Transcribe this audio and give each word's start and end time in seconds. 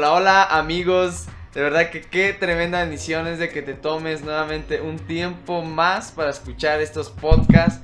Hola, 0.00 0.14
hola 0.14 0.44
amigos. 0.44 1.26
De 1.52 1.60
verdad 1.60 1.90
que 1.90 2.00
qué 2.00 2.32
tremenda 2.32 2.80
bendición 2.80 3.26
es 3.26 3.38
de 3.38 3.50
que 3.50 3.60
te 3.60 3.74
tomes 3.74 4.22
nuevamente 4.22 4.80
un 4.80 4.98
tiempo 4.98 5.60
más 5.60 6.10
para 6.10 6.30
escuchar 6.30 6.80
estos 6.80 7.10
podcasts. 7.10 7.82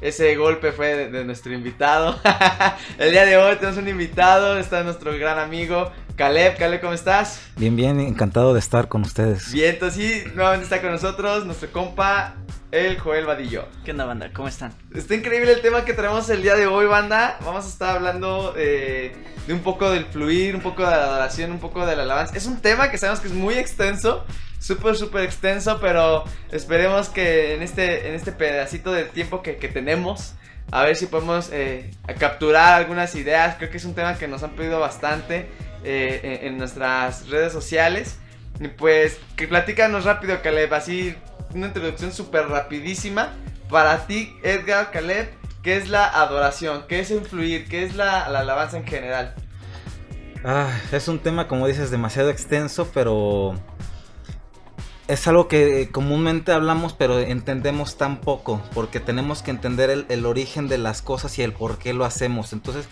Ese 0.00 0.34
golpe 0.34 0.72
fue 0.72 0.96
de, 0.96 1.10
de 1.10 1.24
nuestro 1.24 1.54
invitado. 1.54 2.18
El 2.98 3.12
día 3.12 3.24
de 3.24 3.36
hoy 3.36 3.54
tenemos 3.54 3.78
un 3.78 3.86
invitado, 3.86 4.58
está 4.58 4.82
nuestro 4.82 5.16
gran 5.16 5.38
amigo 5.38 5.92
Caleb. 6.16 6.58
Caleb, 6.58 6.80
¿cómo 6.80 6.92
estás? 6.92 7.40
Bien, 7.56 7.76
bien, 7.76 8.00
encantado 8.00 8.52
de 8.52 8.58
estar 8.58 8.88
con 8.88 9.02
ustedes. 9.02 9.52
Bien, 9.52 9.74
entonces 9.74 10.24
sí, 10.24 10.30
nuevamente 10.34 10.64
está 10.64 10.82
con 10.82 10.90
nosotros 10.90 11.46
nuestro 11.46 11.70
compa, 11.70 12.34
el 12.74 12.98
Joel 12.98 13.24
Vadillo. 13.24 13.68
¿Qué 13.84 13.92
onda, 13.92 14.04
banda? 14.04 14.30
¿Cómo 14.32 14.48
están? 14.48 14.74
Está 14.92 15.14
increíble 15.14 15.52
el 15.52 15.60
tema 15.62 15.84
que 15.84 15.92
traemos 15.92 16.28
el 16.28 16.42
día 16.42 16.56
de 16.56 16.66
hoy, 16.66 16.86
banda. 16.86 17.38
Vamos 17.44 17.66
a 17.66 17.68
estar 17.68 17.94
hablando 17.94 18.52
eh, 18.56 19.14
de 19.46 19.54
un 19.54 19.60
poco 19.60 19.92
del 19.92 20.06
fluir, 20.06 20.56
un 20.56 20.60
poco 20.60 20.82
de 20.82 20.90
la 20.90 21.04
adoración, 21.04 21.52
un 21.52 21.60
poco 21.60 21.86
de 21.86 21.94
la 21.94 22.02
alabanza. 22.02 22.36
Es 22.36 22.46
un 22.46 22.60
tema 22.60 22.90
que 22.90 22.98
sabemos 22.98 23.20
que 23.20 23.28
es 23.28 23.32
muy 23.32 23.54
extenso, 23.54 24.24
súper, 24.58 24.96
súper 24.96 25.22
extenso, 25.22 25.78
pero 25.80 26.24
esperemos 26.50 27.08
que 27.10 27.54
en 27.54 27.62
este, 27.62 28.08
en 28.08 28.14
este 28.16 28.32
pedacito 28.32 28.90
de 28.90 29.04
tiempo 29.04 29.40
que, 29.40 29.54
que 29.54 29.68
tenemos, 29.68 30.34
a 30.72 30.82
ver 30.82 30.96
si 30.96 31.06
podemos 31.06 31.50
eh, 31.52 31.92
capturar 32.18 32.74
algunas 32.74 33.14
ideas. 33.14 33.54
Creo 33.56 33.70
que 33.70 33.76
es 33.76 33.84
un 33.84 33.94
tema 33.94 34.18
que 34.18 34.26
nos 34.26 34.42
han 34.42 34.56
pedido 34.56 34.80
bastante 34.80 35.46
eh, 35.84 36.40
en, 36.42 36.48
en 36.48 36.58
nuestras 36.58 37.28
redes 37.28 37.52
sociales. 37.52 38.18
Y 38.58 38.66
pues, 38.66 39.20
que 39.36 39.46
platícanos 39.46 40.04
rápido, 40.04 40.42
Caleb, 40.42 40.74
así 40.74 41.14
una 41.54 41.68
introducción 41.68 42.12
súper 42.12 42.48
rapidísima. 42.48 43.32
Para 43.70 44.06
ti, 44.06 44.36
Edgar, 44.42 44.90
Caleb, 44.90 45.30
¿qué 45.62 45.76
es 45.76 45.88
la 45.88 46.06
adoración? 46.06 46.84
¿Qué 46.88 47.00
es 47.00 47.10
influir? 47.10 47.66
¿Qué 47.68 47.84
es 47.84 47.96
la, 47.96 48.28
la 48.28 48.40
alabanza 48.40 48.76
en 48.76 48.86
general? 48.86 49.34
Ah, 50.44 50.68
es 50.92 51.08
un 51.08 51.18
tema, 51.18 51.48
como 51.48 51.66
dices, 51.66 51.90
demasiado 51.90 52.28
extenso, 52.28 52.90
pero 52.92 53.54
es 55.08 55.26
algo 55.26 55.48
que 55.48 55.88
comúnmente 55.90 56.52
hablamos, 56.52 56.92
pero 56.92 57.18
entendemos 57.18 57.96
tan 57.96 58.20
poco, 58.20 58.62
porque 58.74 59.00
tenemos 59.00 59.42
que 59.42 59.50
entender 59.50 59.90
el, 59.90 60.06
el 60.08 60.26
origen 60.26 60.68
de 60.68 60.78
las 60.78 61.00
cosas 61.00 61.38
y 61.38 61.42
el 61.42 61.52
por 61.52 61.78
qué 61.78 61.94
lo 61.94 62.04
hacemos. 62.04 62.52
Entonces, 62.52 62.86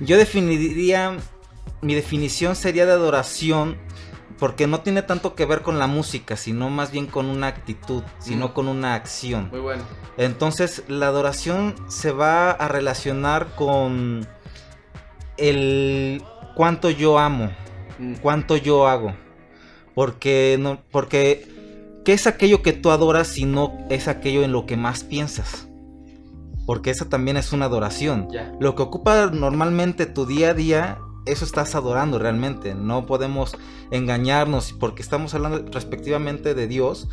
yo 0.00 0.18
definiría, 0.18 1.16
mi 1.80 1.94
definición 1.94 2.54
sería 2.56 2.84
de 2.84 2.92
adoración 2.92 3.78
porque 4.40 4.66
no 4.66 4.80
tiene 4.80 5.02
tanto 5.02 5.34
que 5.36 5.44
ver 5.44 5.60
con 5.62 5.78
la 5.78 5.86
música, 5.86 6.34
sino 6.36 6.70
más 6.70 6.90
bien 6.90 7.06
con 7.06 7.26
una 7.26 7.46
actitud, 7.46 8.02
sino 8.18 8.48
Mm. 8.48 8.52
con 8.52 8.66
una 8.68 8.94
acción. 8.94 9.48
Muy 9.50 9.60
bueno. 9.60 9.84
Entonces, 10.16 10.82
la 10.88 11.06
adoración 11.08 11.74
se 11.88 12.10
va 12.10 12.50
a 12.50 12.66
relacionar 12.66 13.54
con 13.54 14.26
el 15.36 16.22
cuánto 16.56 16.90
yo 16.90 17.18
amo, 17.18 17.50
Mm. 17.98 18.14
cuánto 18.22 18.56
yo 18.56 18.88
hago. 18.88 19.14
Porque 19.94 20.56
no 20.58 20.80
porque 20.90 21.46
¿qué 22.04 22.12
es 22.14 22.26
aquello 22.26 22.62
que 22.62 22.72
tú 22.72 22.90
adoras 22.90 23.28
si 23.28 23.44
no 23.44 23.76
es 23.90 24.08
aquello 24.08 24.42
en 24.42 24.52
lo 24.52 24.64
que 24.66 24.76
más 24.76 25.04
piensas? 25.04 25.68
Porque 26.66 26.90
esa 26.90 27.08
también 27.08 27.36
es 27.36 27.52
una 27.52 27.66
adoración. 27.66 28.28
Lo 28.60 28.74
que 28.74 28.82
ocupa 28.82 29.26
normalmente 29.26 30.06
tu 30.06 30.24
día 30.24 30.50
a 30.50 30.54
día, 30.54 30.98
eso 31.26 31.44
estás 31.44 31.74
adorando 31.74 32.18
realmente. 32.18 32.74
No 32.74 33.06
podemos 33.06 33.56
engañarnos 33.90 34.72
porque 34.72 35.02
estamos 35.02 35.34
hablando 35.34 35.64
respectivamente 35.72 36.54
de 36.54 36.66
Dios 36.66 37.08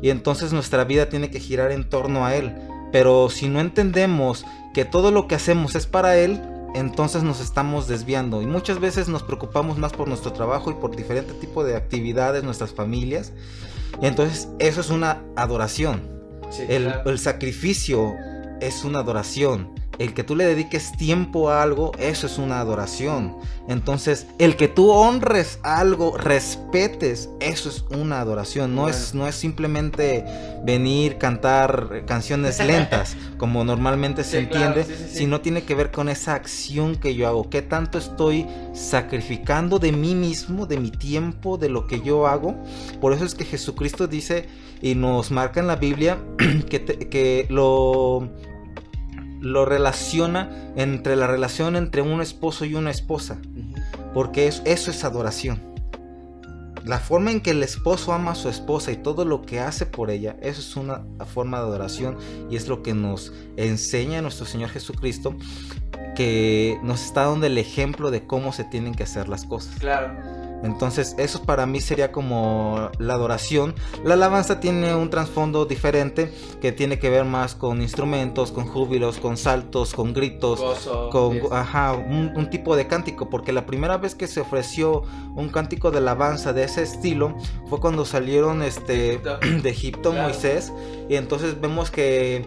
y 0.00 0.10
entonces 0.10 0.52
nuestra 0.52 0.84
vida 0.84 1.08
tiene 1.08 1.30
que 1.30 1.40
girar 1.40 1.72
en 1.72 1.88
torno 1.88 2.24
a 2.24 2.34
Él. 2.34 2.54
Pero 2.92 3.28
si 3.30 3.48
no 3.48 3.60
entendemos 3.60 4.44
que 4.74 4.84
todo 4.84 5.10
lo 5.10 5.28
que 5.28 5.34
hacemos 5.34 5.74
es 5.74 5.86
para 5.86 6.16
Él, 6.16 6.40
entonces 6.74 7.22
nos 7.22 7.40
estamos 7.40 7.88
desviando 7.88 8.42
y 8.42 8.46
muchas 8.46 8.78
veces 8.78 9.08
nos 9.08 9.22
preocupamos 9.22 9.78
más 9.78 9.92
por 9.92 10.08
nuestro 10.08 10.32
trabajo 10.32 10.70
y 10.70 10.74
por 10.74 10.94
diferente 10.94 11.32
tipo 11.34 11.64
de 11.64 11.76
actividades, 11.76 12.44
nuestras 12.44 12.72
familias. 12.72 13.32
Y 14.00 14.06
entonces 14.06 14.48
eso 14.58 14.80
es 14.80 14.90
una 14.90 15.22
adoración. 15.36 16.08
Sí, 16.50 16.64
El, 16.68 16.84
claro. 16.84 17.10
el 17.10 17.18
sacrificio 17.18 18.14
es 18.60 18.84
una 18.84 19.00
adoración. 19.00 19.79
El 20.00 20.14
que 20.14 20.24
tú 20.24 20.34
le 20.34 20.46
dediques 20.46 20.92
tiempo 20.96 21.50
a 21.50 21.62
algo, 21.62 21.92
eso 21.98 22.26
es 22.26 22.38
una 22.38 22.58
adoración. 22.58 23.36
Entonces, 23.68 24.26
el 24.38 24.56
que 24.56 24.66
tú 24.66 24.90
honres 24.90 25.58
algo, 25.62 26.16
respetes, 26.16 27.28
eso 27.38 27.68
es 27.68 27.84
una 27.90 28.20
adoración. 28.20 28.74
No, 28.74 28.88
es, 28.88 29.14
no 29.14 29.28
es 29.28 29.34
simplemente 29.34 30.24
venir, 30.64 31.18
cantar 31.18 32.04
canciones 32.06 32.58
lentas, 32.66 33.14
como 33.36 33.62
normalmente 33.62 34.24
se 34.24 34.38
Sí, 34.38 34.44
entiende, 34.44 34.84
sí, 34.84 34.94
sí, 34.96 35.04
sí. 35.10 35.18
sino 35.18 35.42
tiene 35.42 35.64
que 35.64 35.74
ver 35.74 35.90
con 35.90 36.08
esa 36.08 36.32
acción 36.34 36.96
que 36.96 37.14
yo 37.14 37.28
hago. 37.28 37.50
¿Qué 37.50 37.60
tanto 37.60 37.98
estoy 37.98 38.46
sacrificando 38.72 39.78
de 39.78 39.92
mí 39.92 40.14
mismo, 40.14 40.64
de 40.66 40.78
mi 40.80 40.90
tiempo, 40.90 41.58
de 41.58 41.68
lo 41.68 41.86
que 41.86 42.00
yo 42.00 42.26
hago? 42.26 42.54
Por 43.02 43.12
eso 43.12 43.24
es 43.26 43.34
que 43.34 43.44
Jesucristo 43.44 44.06
dice 44.06 44.48
y 44.82 44.94
nos 44.94 45.30
marca 45.30 45.60
en 45.60 45.66
la 45.66 45.76
Biblia 45.76 46.18
que, 46.70 46.78
te- 46.80 47.08
que 47.10 47.46
lo, 47.50 48.28
lo 49.40 49.64
relaciona 49.64 50.50
entre 50.76 51.16
la 51.16 51.26
relación 51.26 51.76
entre 51.76 52.02
un 52.02 52.20
esposo 52.20 52.64
y 52.64 52.74
una 52.74 52.90
esposa. 52.90 53.38
Porque 54.14 54.46
es- 54.48 54.62
eso 54.64 54.90
es 54.90 55.04
adoración. 55.04 55.60
La 56.84 56.98
forma 56.98 57.30
en 57.30 57.40
que 57.42 57.50
el 57.50 57.62
esposo 57.62 58.12
ama 58.14 58.32
a 58.32 58.34
su 58.34 58.48
esposa 58.48 58.90
y 58.90 58.96
todo 58.96 59.24
lo 59.26 59.42
que 59.42 59.60
hace 59.60 59.84
por 59.84 60.10
ella, 60.10 60.36
eso 60.40 60.60
es 60.60 60.76
una 60.76 61.02
forma 61.26 61.58
de 61.58 61.64
adoración 61.64 62.16
y 62.50 62.56
es 62.56 62.68
lo 62.68 62.82
que 62.82 62.94
nos 62.94 63.34
enseña 63.58 64.22
nuestro 64.22 64.46
Señor 64.46 64.70
Jesucristo, 64.70 65.36
que 66.16 66.78
nos 66.82 67.04
está 67.04 67.26
dando 67.26 67.46
el 67.46 67.58
ejemplo 67.58 68.10
de 68.10 68.26
cómo 68.26 68.52
se 68.52 68.64
tienen 68.64 68.94
que 68.94 69.02
hacer 69.02 69.28
las 69.28 69.44
cosas. 69.44 69.74
Claro. 69.78 70.14
Entonces, 70.62 71.14
eso 71.18 71.42
para 71.42 71.64
mí 71.66 71.80
sería 71.80 72.12
como 72.12 72.90
la 72.98 73.14
adoración. 73.14 73.74
La 74.04 74.14
alabanza 74.14 74.60
tiene 74.60 74.94
un 74.94 75.08
trasfondo 75.10 75.64
diferente 75.64 76.32
que 76.60 76.70
tiene 76.72 76.98
que 76.98 77.08
ver 77.10 77.24
más 77.24 77.54
con 77.54 77.80
instrumentos, 77.80 78.52
con 78.52 78.66
júbilos, 78.66 79.18
con 79.18 79.36
saltos, 79.36 79.94
con 79.94 80.12
gritos, 80.12 80.60
Gozo. 80.60 81.08
con 81.10 81.40
ajá, 81.50 81.92
un, 81.94 82.32
un 82.36 82.50
tipo 82.50 82.76
de 82.76 82.86
cántico, 82.86 83.30
porque 83.30 83.52
la 83.52 83.64
primera 83.66 83.96
vez 83.96 84.14
que 84.14 84.26
se 84.26 84.40
ofreció 84.40 85.02
un 85.34 85.48
cántico 85.48 85.90
de 85.90 85.98
alabanza 85.98 86.52
de 86.52 86.64
ese 86.64 86.82
estilo 86.82 87.34
fue 87.68 87.80
cuando 87.80 88.04
salieron 88.04 88.62
este 88.62 89.14
Egipto. 89.14 89.38
de 89.62 89.70
Egipto 89.70 90.10
Claro. 90.10 90.28
Moisés 90.28 90.72
y 91.08 91.16
entonces 91.16 91.60
vemos 91.60 91.90
que 91.90 92.46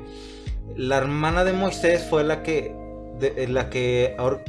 la 0.75 0.97
hermana 0.97 1.43
de 1.43 1.53
Moisés 1.53 2.05
fue 2.09 2.23
la 2.23 2.43
que 2.43 2.75
de- 3.19 3.47
la 3.47 3.69
que 3.69 4.15
or- 4.19 4.43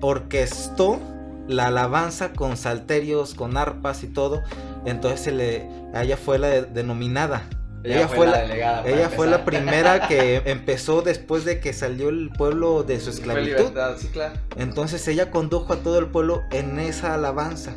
orquestó 0.00 0.98
la 1.48 1.66
alabanza 1.68 2.32
con 2.32 2.56
salterios, 2.56 3.34
con 3.34 3.56
arpas 3.56 4.04
y 4.04 4.08
todo. 4.08 4.42
Entonces 4.84 5.20
se 5.20 5.32
le, 5.32 5.68
a 5.94 6.04
ella 6.04 6.16
fue 6.16 6.38
la 6.38 6.48
de- 6.48 6.62
denominada. 6.62 7.48
Ella, 7.84 8.08
fue, 8.08 8.26
la, 8.26 8.44
ella 8.84 9.08
fue 9.08 9.28
la 9.28 9.44
primera 9.44 10.08
que 10.08 10.42
empezó 10.46 11.00
después 11.00 11.44
de 11.44 11.60
que 11.60 11.72
salió 11.72 12.08
el 12.08 12.30
pueblo 12.30 12.82
de 12.82 12.98
su 13.00 13.10
esclavitud. 13.10 13.70
sí, 13.98 14.08
claro. 14.08 14.34
Entonces 14.56 15.06
ella 15.08 15.30
condujo 15.30 15.72
a 15.72 15.76
todo 15.76 15.98
el 15.98 16.06
pueblo 16.06 16.42
en 16.50 16.78
esa 16.80 17.14
alabanza. 17.14 17.74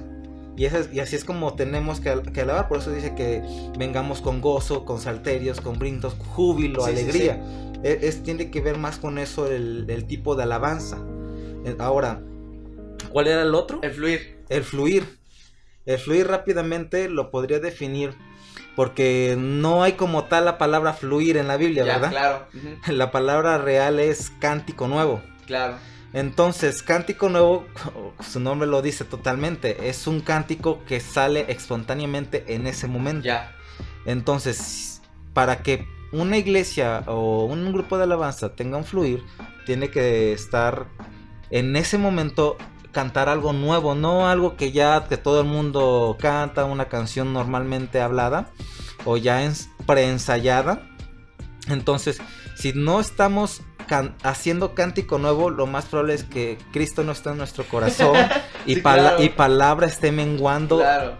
Y, 0.57 0.63
y 0.65 0.99
así 0.99 1.15
es 1.15 1.23
como 1.23 1.53
tenemos 1.53 1.99
que, 2.01 2.09
al- 2.09 2.23
que 2.33 2.41
alabar. 2.41 2.67
Por 2.67 2.79
eso 2.79 2.91
dice 2.91 3.13
que 3.15 3.41
vengamos 3.77 4.21
con 4.21 4.41
gozo, 4.41 4.85
con 4.85 4.99
salterios, 4.99 5.61
con 5.61 5.77
brincos, 5.79 6.15
júbilo, 6.35 6.83
Sí, 6.85 6.91
sí, 6.95 6.99
alegría. 7.03 7.41
E- 7.83 7.99
Es, 8.01 8.23
tiene 8.23 8.49
que 8.51 8.59
ver 8.59 8.77
más 8.77 8.97
con 8.97 9.17
eso 9.19 9.47
el, 9.47 9.85
el 9.87 10.05
tipo 10.07 10.35
de 10.35 10.43
alabanza. 10.43 10.97
Eh, 11.63 11.75
Ahora, 11.79 12.21
¿cuál 13.11 13.27
era 13.27 13.41
el 13.43 13.53
otro? 13.55 13.79
El 13.81 13.91
fluir. 13.91 14.39
El 14.49 14.63
fluir. 14.63 15.19
El 15.85 15.97
fluir 15.99 16.27
rápidamente 16.27 17.09
lo 17.09 17.31
podría 17.31 17.59
definir 17.59 18.13
porque 18.75 19.35
no 19.37 19.83
hay 19.83 19.93
como 19.93 20.25
tal 20.25 20.45
la 20.45 20.57
palabra 20.57 20.93
fluir 20.93 21.37
en 21.37 21.47
la 21.47 21.57
Biblia, 21.57 21.85
Ya, 21.85 21.93
¿verdad? 21.93 22.09
claro. 22.09 22.47
La 22.87 23.11
palabra 23.11 23.57
real 23.57 23.99
es 23.99 24.31
cántico 24.39 24.87
nuevo. 24.87 25.21
Claro. 25.45 25.75
Entonces, 26.13 26.83
cántico 26.83 27.29
nuevo, 27.29 27.65
su 28.19 28.39
nombre 28.39 28.67
lo 28.67 28.81
dice 28.81 29.05
totalmente, 29.05 29.89
es 29.89 30.07
un 30.07 30.19
cántico 30.21 30.83
que 30.85 30.99
sale 30.99 31.45
espontáneamente 31.49 32.45
en 32.53 32.67
ese 32.67 32.87
momento. 32.87 33.25
Ya. 33.25 33.55
Entonces, 34.05 35.01
para 35.33 35.63
que 35.63 35.85
una 36.11 36.37
iglesia 36.37 37.03
o 37.07 37.45
un 37.45 37.71
grupo 37.71 37.97
de 37.97 38.03
alabanza 38.03 38.55
tenga 38.55 38.77
un 38.77 38.83
fluir, 38.83 39.23
tiene 39.65 39.89
que 39.89 40.33
estar 40.33 40.87
en 41.49 41.75
ese 41.75 41.97
momento 41.97 42.57
cantar 42.91 43.29
algo 43.29 43.53
nuevo, 43.53 43.95
no 43.95 44.27
algo 44.27 44.55
que 44.55 44.71
ya 44.71 45.05
que 45.07 45.17
todo 45.17 45.41
el 45.41 45.47
mundo 45.47 46.17
canta, 46.19 46.65
una 46.65 46.85
canción 46.85 47.33
normalmente 47.33 48.01
hablada 48.01 48.49
o 49.05 49.17
ya 49.17 49.43
ens- 49.45 49.69
preensayada. 49.85 50.87
Entonces, 51.67 52.19
si 52.55 52.73
no 52.73 52.99
estamos 52.99 53.61
can- 53.87 54.15
haciendo 54.23 54.73
cántico 54.75 55.17
nuevo, 55.19 55.49
lo 55.49 55.67
más 55.67 55.85
probable 55.85 56.15
es 56.15 56.23
que 56.23 56.57
Cristo 56.73 57.03
no 57.03 57.11
está 57.11 57.31
en 57.31 57.37
nuestro 57.37 57.63
corazón 57.65 58.15
y, 58.65 58.75
Sí, 58.75 58.81
pala- 58.81 59.09
claro. 59.11 59.23
y 59.23 59.29
palabra 59.29 59.87
esté 59.87 60.11
menguando 60.11 60.77
Claro. 60.79 61.17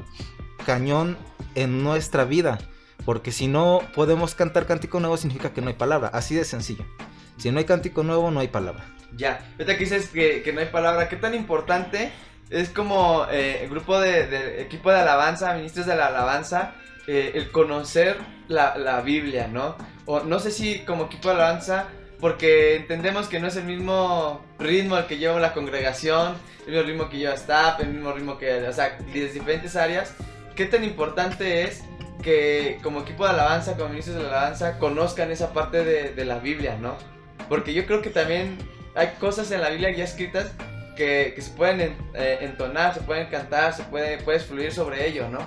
cañón 0.65 1.17
en 1.55 1.83
nuestra 1.83 2.25
vida. 2.25 2.59
Porque 3.05 3.31
si 3.31 3.47
no 3.47 3.81
podemos 3.95 4.35
cantar 4.35 4.67
cántico 4.67 4.99
nuevo 4.99 5.17
significa 5.17 5.53
que 5.53 5.61
no 5.61 5.69
hay 5.69 5.73
palabra. 5.73 6.09
Así 6.13 6.35
de 6.35 6.45
sencillo. 6.45 6.85
Si 7.37 7.51
no 7.51 7.57
hay 7.57 7.65
cántico 7.65 8.03
nuevo, 8.03 8.29
no 8.29 8.39
hay 8.39 8.47
palabra. 8.47 8.85
Ya. 9.15 9.45
Ahorita 9.53 9.73
que 9.73 9.83
dices 9.83 10.09
que, 10.09 10.41
que 10.41 10.53
no 10.53 10.61
hay 10.61 10.67
palabra, 10.67 11.09
¿qué 11.09 11.15
tan 11.15 11.33
importante 11.33 12.11
es 12.49 12.69
como 12.69 13.25
eh, 13.31 13.63
el 13.63 13.69
grupo 13.69 13.99
de, 13.99 14.27
de 14.27 14.61
equipo 14.61 14.91
de 14.91 14.99
alabanza, 14.99 15.53
ministros 15.53 15.85
de 15.85 15.95
la 15.95 16.07
alabanza, 16.07 16.73
eh, 17.07 17.31
el 17.35 17.51
conocer 17.51 18.17
la, 18.47 18.77
la 18.77 19.01
Biblia, 19.01 19.47
¿no? 19.47 19.75
O 20.05 20.21
no 20.21 20.39
sé 20.39 20.51
si 20.51 20.79
como 20.79 21.05
equipo 21.05 21.29
de 21.29 21.35
alabanza, 21.35 21.87
porque 22.19 22.75
entendemos 22.75 23.27
que 23.27 23.39
no 23.39 23.47
es 23.47 23.55
el 23.55 23.63
mismo 23.63 24.45
ritmo 24.59 24.95
al 24.95 25.07
que 25.07 25.17
lleva 25.17 25.39
la 25.39 25.53
congregación, 25.53 26.35
el 26.67 26.73
mismo 26.73 26.83
ritmo 26.83 27.09
que 27.09 27.17
lleva 27.17 27.33
staff, 27.33 27.79
el 27.79 27.89
mismo 27.89 28.11
ritmo 28.11 28.37
que, 28.37 28.67
o 28.67 28.73
sea, 28.73 28.97
desde 29.11 29.33
diferentes 29.33 29.75
áreas. 29.75 30.13
¿Qué 30.55 30.65
tan 30.65 30.83
importante 30.83 31.63
es 31.63 31.83
que 32.21 32.77
como 32.83 33.01
equipo 33.01 33.23
de 33.23 33.31
alabanza, 33.31 33.75
como 33.75 33.89
ministros 33.89 34.17
de 34.17 34.23
la 34.23 34.29
alabanza, 34.29 34.77
conozcan 34.77 35.31
esa 35.31 35.53
parte 35.53 35.83
de, 35.83 36.13
de 36.13 36.25
la 36.25 36.37
Biblia, 36.39 36.77
¿no? 36.79 36.95
Porque 37.49 37.73
yo 37.73 37.85
creo 37.85 38.01
que 38.01 38.11
también 38.11 38.57
hay 38.95 39.09
cosas 39.19 39.51
en 39.51 39.61
la 39.61 39.69
Biblia 39.69 39.91
ya 39.95 40.03
escritas 40.03 40.51
que, 40.95 41.33
se 41.39 41.49
pueden 41.51 41.81
en- 41.81 41.95
eh, 42.13 42.39
entonar, 42.41 42.93
se 42.93 43.01
pueden 43.01 43.27
cantar, 43.27 43.73
se 43.73 43.83
puede, 43.83 44.17
puedes 44.19 44.45
fluir 44.45 44.71
sobre 44.71 45.07
ello, 45.07 45.29
¿no? 45.29 45.39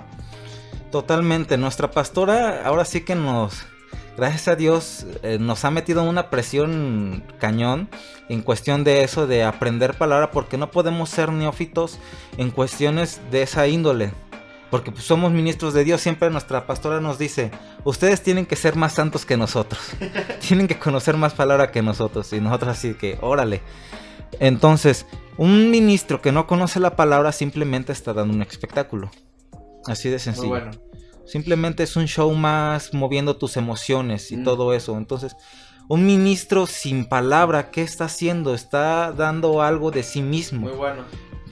Totalmente. 0.91 1.57
Nuestra 1.57 1.91
pastora 1.91 2.63
ahora 2.65 2.85
sí 2.85 3.01
que 3.03 3.15
nos, 3.15 3.65
gracias 4.17 4.49
a 4.49 4.57
Dios, 4.57 5.07
eh, 5.23 5.39
nos 5.41 5.65
ha 5.65 5.71
metido 5.71 6.03
una 6.05 6.31
presión 6.31 7.25
cañón 7.39 7.89
en 8.29 8.43
cuestión 8.43 8.85
de 8.85 9.03
eso, 9.03 9.27
de 9.27 9.45
aprender 9.45 9.95
palabra, 9.95 10.31
porque 10.31 10.57
no 10.57 10.71
podemos 10.71 11.11
ser 11.11 11.31
neófitos 11.33 11.99
en 12.39 12.51
cuestiones 12.51 13.21
de 13.31 13.43
esa 13.43 13.67
índole. 13.67 14.13
Porque 14.75 14.91
pues, 14.91 15.05
somos 15.05 15.31
ministros 15.31 15.73
de 15.73 15.85
Dios, 15.85 16.01
siempre 16.01 16.29
nuestra 16.31 16.67
pastora 16.67 17.01
nos 17.01 17.17
dice, 17.17 17.53
ustedes 17.85 18.25
tienen 18.25 18.45
que 18.45 18.57
ser 18.57 18.75
más 18.75 18.95
santos 18.95 19.25
que 19.25 19.37
nosotros, 19.37 19.81
tienen 20.49 20.67
que 20.67 20.81
conocer 20.81 21.17
más 21.17 21.33
palabra 21.33 21.71
que 21.71 21.81
nosotros, 21.81 22.33
y 22.33 22.41
nosotros 22.41 22.77
así 22.77 22.95
que, 22.95 23.17
órale. 23.21 23.63
Entonces, 24.41 25.07
un 25.37 25.71
ministro 25.71 26.21
que 26.21 26.33
no 26.33 26.49
conoce 26.49 26.81
la 26.81 26.97
palabra 26.97 27.31
simplemente 27.31 27.93
está 27.93 28.13
dando 28.15 28.35
un 28.35 28.43
espectáculo. 28.43 29.13
Así 29.87 30.09
de 30.09 30.19
sencillo. 30.19 30.49
Muy 30.49 30.59
bueno. 30.59 30.73
Simplemente 31.25 31.85
es 31.85 31.95
un 31.95 32.09
show 32.09 32.35
más 32.35 32.93
moviendo 32.95 33.37
tus 33.37 33.57
emociones 33.57 34.33
y 34.33 34.39
Mm. 34.39 34.43
todo 34.43 34.75
eso. 34.75 34.99
Entonces, 34.99 35.37
un 35.87 36.05
ministro 36.05 36.67
sin 36.67 37.05
palabra, 37.05 37.71
¿qué 37.71 37.83
está 37.83 38.07
haciendo? 38.07 38.55
Está 38.57 39.13
dando 39.13 39.63
algo 39.63 39.93
de 39.93 40.03
sí 40.03 40.21
mismo. 40.21 40.67
Muy 40.67 40.77
bueno. 40.77 41.05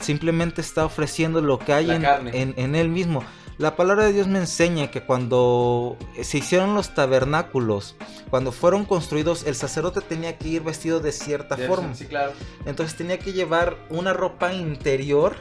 Simplemente 0.02 0.60
está 0.60 0.84
ofreciendo 0.84 1.40
lo 1.40 1.58
que 1.58 1.72
hay 1.72 1.90
en, 1.90 2.04
en- 2.04 2.54
en 2.56 2.74
él 2.74 2.88
mismo. 2.88 3.24
La 3.58 3.76
palabra 3.76 4.04
de 4.06 4.12
Dios 4.12 4.26
me 4.26 4.38
enseña 4.40 4.90
que 4.90 5.02
cuando 5.02 5.96
se 6.22 6.38
hicieron 6.38 6.74
los 6.74 6.94
tabernáculos, 6.94 7.94
cuando 8.30 8.50
fueron 8.50 8.84
construidos, 8.84 9.44
el 9.46 9.54
sacerdote 9.54 10.00
tenía 10.00 10.36
que 10.38 10.48
ir 10.48 10.62
vestido 10.62 11.00
de 11.00 11.12
cierta 11.12 11.54
De- 11.56 11.68
forma. 11.68 11.94
Sí, 11.94 12.06
claro. 12.06 12.32
Entonces 12.66 12.96
tenía 12.96 13.18
que 13.18 13.32
llevar 13.32 13.76
una 13.90 14.12
ropa 14.14 14.52
interior 14.52 15.36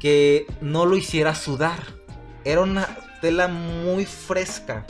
que 0.00 0.46
no 0.60 0.86
lo 0.86 0.96
hiciera 0.96 1.34
sudar. 1.34 1.78
Era 2.44 2.62
una 2.62 2.88
tela 3.20 3.48
muy 3.48 4.06
fresca 4.06 4.86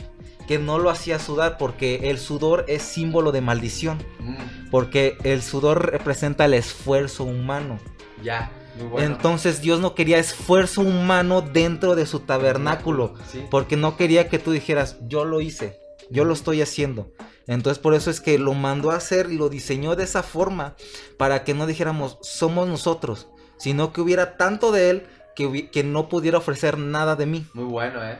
que 0.47 0.57
no 0.57 0.79
lo 0.79 0.89
hacía 0.89 1.19
sudar 1.19 1.57
porque 1.57 2.09
el 2.09 2.17
sudor 2.17 2.65
es 2.67 2.81
símbolo 2.81 3.31
de 3.31 3.41
maldición. 3.41 3.97
Mm, 4.19 4.69
Porque 4.71 5.17
el 5.23 5.41
sudor 5.43 5.91
representa 5.91 6.45
el 6.45 6.53
esfuerzo 6.53 7.25
humano. 7.25 7.77
ya. 8.23 8.51
Bueno. 8.79 9.15
Entonces 9.15 9.61
Dios 9.61 9.79
no 9.79 9.95
quería 9.95 10.17
esfuerzo 10.17 10.81
humano 10.81 11.41
dentro 11.41 11.95
de 11.95 12.05
su 12.05 12.21
tabernáculo. 12.21 13.13
Sí. 13.31 13.45
Porque 13.49 13.77
no 13.77 13.97
quería 13.97 14.29
que 14.29 14.39
tú 14.39 14.51
dijeras, 14.51 14.97
yo 15.07 15.25
lo 15.25 15.41
hice, 15.41 15.79
yo 16.09 16.23
lo 16.25 16.33
estoy 16.33 16.61
haciendo. 16.61 17.11
Entonces 17.47 17.79
por 17.79 17.93
eso 17.93 18.09
es 18.09 18.21
que 18.21 18.39
lo 18.39 18.53
mandó 18.53 18.91
a 18.91 18.95
hacer 18.95 19.29
y 19.29 19.37
lo 19.37 19.49
diseñó 19.49 19.95
de 19.95 20.03
esa 20.03 20.23
forma, 20.23 20.75
para 21.17 21.43
que 21.43 21.53
no 21.53 21.67
dijéramos, 21.67 22.17
somos 22.21 22.67
nosotros, 22.67 23.27
sino 23.57 23.91
que 23.91 24.01
hubiera 24.01 24.37
tanto 24.37 24.71
de 24.71 24.89
él 24.89 25.07
que, 25.35 25.69
que 25.69 25.83
no 25.83 26.07
pudiera 26.07 26.37
ofrecer 26.37 26.77
nada 26.77 27.15
de 27.15 27.25
mí. 27.25 27.45
Muy 27.53 27.65
bueno, 27.65 28.03
¿eh? 28.03 28.19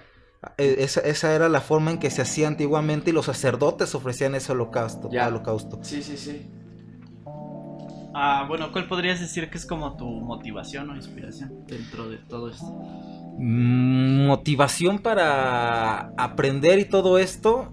Eh, 0.58 0.78
Esa, 0.80 1.02
esa 1.02 1.36
era 1.36 1.50
la 1.50 1.62
forma 1.62 1.92
en 1.92 2.00
que 2.00 2.10
se 2.10 2.22
hacía 2.22 2.48
antiguamente 2.48 3.12
y 3.12 3.14
los 3.14 3.28
sacerdotes 3.28 3.94
ofrecían 3.94 4.34
ese 4.36 4.52
holocausto. 4.52 5.10
Ya. 5.12 5.28
holocausto. 5.28 5.80
Sí, 5.84 6.02
sí, 6.02 6.18
sí. 6.18 6.50
Ah, 8.14 8.46
bueno, 8.48 8.72
¿cuál 8.72 8.88
podrías 8.88 9.20
decir 9.20 9.50
que 9.50 9.58
es 9.58 9.66
como 9.66 9.96
tu 9.96 10.06
motivación 10.06 10.90
o 10.90 10.96
inspiración 10.96 11.66
dentro 11.66 12.10
de 12.10 12.18
todo 12.18 12.50
esto? 12.50 12.66
Mm, 13.38 14.28
Motivación 14.28 15.00
para 15.00 16.12
aprender 16.18 16.80
y 16.80 16.86
todo 16.86 17.18
esto, 17.18 17.72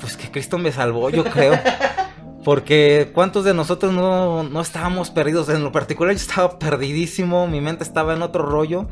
pues 0.00 0.16
que 0.16 0.30
Cristo 0.30 0.58
me 0.58 0.72
salvó, 0.72 1.10
yo 1.10 1.24
creo. 1.24 1.52
Porque 2.44 3.10
cuántos 3.12 3.44
de 3.44 3.52
nosotros 3.52 3.92
no, 3.92 4.42
no 4.42 4.60
estábamos 4.60 5.10
perdidos. 5.10 5.48
En 5.50 5.62
lo 5.62 5.72
particular 5.72 6.14
yo 6.14 6.20
estaba 6.20 6.58
perdidísimo, 6.58 7.46
mi 7.46 7.60
mente 7.60 7.84
estaba 7.84 8.14
en 8.14 8.22
otro 8.22 8.46
rollo. 8.46 8.88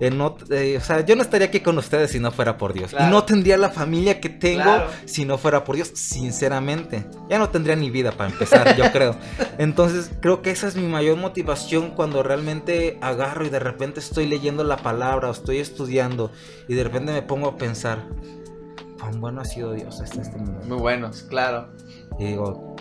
En 0.00 0.18
ot- 0.18 0.50
eh, 0.50 0.78
o 0.78 0.80
sea, 0.80 1.04
yo 1.04 1.14
no 1.14 1.22
estaría 1.22 1.48
aquí 1.48 1.60
con 1.60 1.76
ustedes 1.78 2.10
si 2.10 2.18
no 2.20 2.30
fuera 2.32 2.56
por 2.56 2.72
Dios. 2.72 2.90
Claro. 2.90 3.06
Y 3.06 3.10
no 3.10 3.24
tendría 3.24 3.56
la 3.58 3.68
familia 3.70 4.20
que 4.20 4.28
tengo 4.30 4.62
Claro. 4.62 4.86
si 5.04 5.24
no 5.26 5.36
fuera 5.38 5.62
por 5.62 5.76
Dios, 5.76 5.92
sinceramente. 5.94 7.04
Ya 7.28 7.38
no 7.38 7.50
tendría 7.50 7.76
ni 7.76 7.90
vida 7.90 8.12
para 8.12 8.30
empezar, 8.30 8.76
yo 8.76 8.84
creo. 8.92 9.14
Entonces, 9.58 10.10
creo 10.20 10.42
que 10.42 10.50
esa 10.50 10.68
es 10.68 10.76
mi 10.76 10.86
mayor 10.86 11.16
motivación 11.18 11.90
cuando 11.90 12.22
realmente 12.22 12.98
agarro 13.02 13.44
y 13.44 13.50
de 13.50 13.58
repente 13.58 14.00
estoy 14.00 14.26
leyendo 14.26 14.64
la 14.64 14.78
palabra 14.78 15.28
o 15.28 15.32
estoy 15.32 15.58
estudiando 15.58 16.30
y 16.68 16.74
de 16.74 16.84
repente 16.84 17.12
me 17.12 17.22
pongo 17.22 17.48
a 17.48 17.56
pensar, 17.56 18.06
cuán 18.98 19.20
bueno 19.20 19.40
ha 19.40 19.44
sido 19.44 19.72
Dios 19.72 20.00
hasta 20.00 20.22
este 20.22 20.36
momento. 20.38 20.66
Muy 20.66 20.78
buenos, 20.78 21.22
claro. 21.24 21.68
Y 22.18 22.24
digo, 22.26 22.76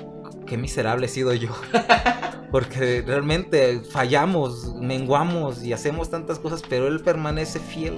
qué 0.49 0.57
miserable 0.57 1.05
he 1.05 1.09
sido 1.09 1.33
yo. 1.33 1.49
Porque 2.51 3.03
realmente 3.05 3.81
fallamos, 3.81 4.73
menguamos 4.75 5.63
y 5.63 5.71
hacemos 5.71 6.09
tantas 6.09 6.39
cosas, 6.39 6.63
pero 6.67 6.87
Él 6.87 6.99
permanece 7.01 7.59
fiel. 7.59 7.95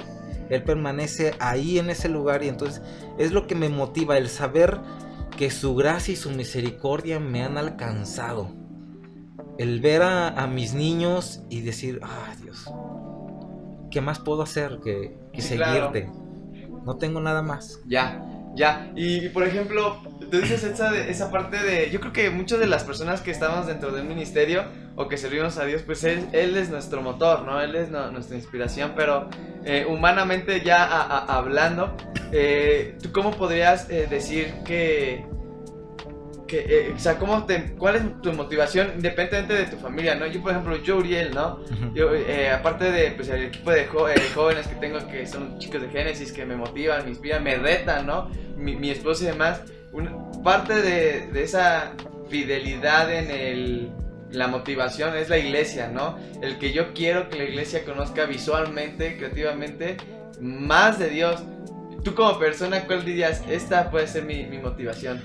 Él 0.50 0.64
permanece 0.64 1.34
ahí 1.40 1.80
en 1.80 1.90
ese 1.90 2.10
lugar 2.10 2.44
y 2.44 2.50
entonces 2.50 2.82
es 3.18 3.32
lo 3.32 3.48
que 3.48 3.56
me 3.56 3.70
motiva, 3.70 4.18
el 4.18 4.28
saber 4.28 4.80
que 5.38 5.50
su 5.50 5.74
gracia 5.76 6.12
y 6.14 6.18
su 6.18 6.30
misericordia 6.32 7.22
me 7.22 7.42
han 7.44 7.58
alcanzado. 7.58 8.50
El 9.58 9.80
ver 9.80 10.02
a, 10.02 10.28
a 10.28 10.48
mis 10.48 10.74
niños 10.74 11.42
y 11.50 11.62
decir, 11.62 12.02
ah, 12.04 12.34
Dios, 12.42 12.66
¿qué 13.90 14.02
más 14.02 14.20
puedo 14.20 14.42
hacer 14.42 14.80
que, 14.84 15.18
que 15.32 15.42
Sí, 15.42 15.56
claro. 15.56 15.94
seguirte? 15.94 16.12
No 16.86 16.98
tengo 16.98 17.22
nada 17.22 17.42
más. 17.42 17.80
Ya, 17.86 18.22
ya. 18.56 18.92
Y, 18.96 19.30
por 19.30 19.44
ejemplo, 19.44 20.02
tú 20.30 20.40
dices 20.40 20.64
esa, 20.64 20.96
esa 20.98 21.32
parte 21.32 21.58
de. 21.58 21.90
Yo 21.92 22.00
creo 22.00 22.14
que 22.14 22.30
muchas 22.30 22.60
de 22.60 22.68
las 22.68 22.84
personas 22.84 23.22
que 23.22 23.32
estamos 23.32 23.68
dentro 23.68 23.92
del 23.92 24.06
ministerio 24.06 24.66
o 24.96 25.08
que 25.08 25.18
servimos 25.18 25.58
a 25.58 25.66
Dios, 25.66 25.82
pues 25.84 26.04
Él, 26.04 26.28
él 26.34 26.58
es 26.58 26.70
nuestro 26.70 27.02
motor, 27.02 27.44
¿no? 27.44 27.62
Él 27.62 27.76
es 27.76 27.90
nuestra 27.90 28.36
inspiración, 28.36 28.94
pero 28.96 29.30
eh, 29.64 29.86
humanamente 29.88 30.62
ya 30.62 30.84
hablando, 31.26 31.96
eh, 32.32 32.98
¿tú 33.02 33.12
cómo 33.12 33.32
podrías 33.32 33.90
eh, 33.90 34.08
decir 34.10 34.54
que. 34.66 35.26
Que 36.52 36.66
eh, 36.90 36.94
o 36.96 37.00
sea, 37.00 37.18
¿cómo 37.18 37.46
te, 37.46 37.72
¿cuál 37.80 37.96
es 37.96 38.22
tu 38.22 38.32
motivación 38.34 38.92
independientemente 38.96 39.54
de 39.54 39.66
tu 39.72 39.78
familia, 39.78 40.16
¿no? 40.16 40.28
Yo, 40.28 40.42
por 40.42 40.52
ejemplo, 40.52 40.76
yo, 40.84 40.98
Uriel, 40.98 41.34
¿no? 41.34 41.62
Yo, 41.96 42.14
eh, 42.14 42.52
aparte 42.52 42.92
de 42.92 43.12
pues, 43.12 43.30
el 43.30 43.44
equipo 43.46 43.72
de 43.72 43.86
jo- 43.88 44.10
eh, 44.10 44.16
jóvenes 44.36 44.68
que 44.68 44.76
tengo, 44.76 45.00
que 45.08 45.26
son 45.26 45.58
chicos 45.60 45.82
de 45.82 45.88
Génesis, 45.90 46.32
que 46.32 46.46
me 46.46 46.56
motivan, 46.56 47.04
me 47.06 47.10
inspiran, 47.12 47.42
me 47.44 47.56
retan, 47.56 48.06
¿no? 48.06 48.30
Mi, 48.58 48.76
mi 48.76 48.90
esposo 48.92 49.24
y 49.24 49.28
demás. 49.28 49.62
una- 49.94 50.12
parte 50.44 50.74
de, 50.82 51.28
de 51.28 51.44
esa 51.44 51.94
fidelidad 52.30 53.14
en 53.14 53.30
el, 53.32 53.92
la 54.32 54.48
motivación 54.48 55.16
es 55.16 55.30
la 55.30 55.38
iglesia, 55.38 55.88
¿no? 55.88 56.18
El 56.42 56.58
que 56.58 56.72
yo 56.74 56.94
quiero 56.94 57.30
que 57.30 57.38
la 57.38 57.44
iglesia 57.46 57.84
conozca 57.86 58.26
visualmente, 58.26 59.18
creativamente, 59.18 59.98
más 60.40 60.98
de 61.00 61.10
Dios. 61.10 61.44
Tú 62.04 62.16
como 62.16 62.40
persona, 62.40 62.86
¿cuál 62.88 63.06
dirías? 63.06 63.44
Esta 63.50 63.92
puede 63.92 64.08
ser 64.08 64.24
mi, 64.24 64.44
mi 64.46 64.58
motivación. 64.58 65.22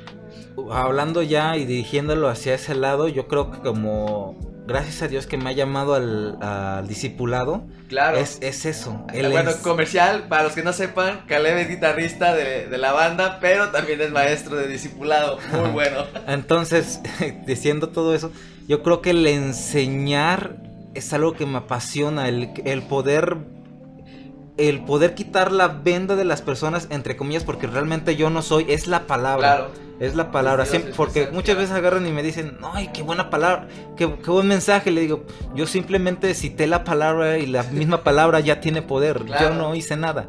Hablando 0.72 1.22
ya 1.22 1.56
y 1.56 1.64
dirigiéndolo 1.66 2.28
hacia 2.28 2.54
ese 2.54 2.74
lado, 2.74 3.08
yo 3.08 3.28
creo 3.28 3.50
que 3.50 3.58
como 3.58 4.36
gracias 4.66 5.02
a 5.02 5.08
Dios 5.08 5.26
que 5.28 5.36
me 5.36 5.50
ha 5.50 5.52
llamado 5.52 5.94
al, 5.94 6.38
al 6.42 6.88
discipulado, 6.88 7.62
Claro. 7.88 8.16
es, 8.18 8.38
es 8.40 8.64
eso. 8.66 9.04
el 9.14 9.30
bueno, 9.30 9.52
ens- 9.52 9.62
comercial, 9.62 10.24
para 10.28 10.42
los 10.42 10.54
que 10.54 10.64
no 10.64 10.72
sepan, 10.72 11.20
Caleb 11.28 11.56
es 11.58 11.68
guitarrista 11.68 12.34
de, 12.34 12.66
de 12.66 12.78
la 12.78 12.90
banda, 12.92 13.38
pero 13.40 13.68
también 13.68 14.00
es 14.00 14.10
maestro 14.10 14.56
de 14.56 14.66
discipulado. 14.66 15.38
Muy 15.52 15.70
bueno. 15.70 16.04
Entonces, 16.26 17.00
diciendo 17.46 17.90
todo 17.90 18.12
eso, 18.14 18.32
yo 18.66 18.82
creo 18.82 19.02
que 19.02 19.10
el 19.10 19.24
enseñar 19.28 20.56
es 20.94 21.12
algo 21.12 21.34
que 21.34 21.46
me 21.46 21.58
apasiona, 21.58 22.28
el, 22.28 22.50
el 22.64 22.82
poder 22.82 23.36
el 24.56 24.80
poder 24.84 25.14
quitar 25.14 25.52
la 25.52 25.68
venda 25.68 26.16
de 26.16 26.24
las 26.24 26.40
personas, 26.40 26.88
entre 26.90 27.14
comillas, 27.16 27.44
porque 27.44 27.66
realmente 27.66 28.16
yo 28.16 28.30
no 28.30 28.40
soy, 28.40 28.64
es 28.70 28.86
la 28.86 29.06
palabra. 29.06 29.56
Claro. 29.56 29.70
Es 29.98 30.14
la 30.14 30.30
palabra, 30.30 30.66
siempre, 30.66 30.92
porque 30.94 31.28
muchas 31.32 31.56
veces 31.56 31.72
agarran 31.74 32.06
y 32.06 32.12
me 32.12 32.22
dicen, 32.22 32.58
ay, 32.62 32.90
qué 32.92 33.02
buena 33.02 33.30
palabra, 33.30 33.66
qué, 33.96 34.12
qué 34.22 34.30
buen 34.30 34.46
mensaje. 34.46 34.90
Le 34.90 35.00
digo, 35.00 35.24
yo 35.54 35.66
simplemente 35.66 36.34
cité 36.34 36.66
la 36.66 36.84
palabra 36.84 37.38
y 37.38 37.46
la 37.46 37.62
misma 37.62 38.02
palabra 38.02 38.40
ya 38.40 38.60
tiene 38.60 38.82
poder. 38.82 39.22
Claro. 39.24 39.48
Yo 39.50 39.54
no 39.54 39.74
hice 39.74 39.96
nada. 39.96 40.28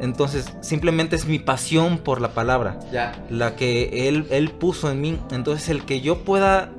Entonces, 0.00 0.52
simplemente 0.62 1.16
es 1.16 1.26
mi 1.26 1.38
pasión 1.38 1.98
por 1.98 2.20
la 2.20 2.28
palabra, 2.32 2.78
Ya. 2.92 3.24
la 3.30 3.56
que 3.56 4.08
él, 4.08 4.26
él 4.30 4.50
puso 4.50 4.90
en 4.90 5.00
mí. 5.00 5.18
Entonces, 5.30 5.68
el 5.68 5.84
que 5.84 6.00
yo 6.00 6.18
pueda 6.24 6.70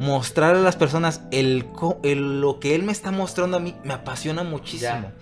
mostrar 0.00 0.56
a 0.56 0.60
las 0.60 0.76
personas 0.76 1.20
el, 1.30 1.64
lo 2.02 2.58
que 2.60 2.74
él 2.74 2.82
me 2.82 2.92
está 2.92 3.10
mostrando 3.10 3.56
a 3.56 3.60
mí 3.60 3.76
me 3.84 3.94
apasiona 3.94 4.42
muchísimo. 4.42 4.90
Ya. 4.90 5.12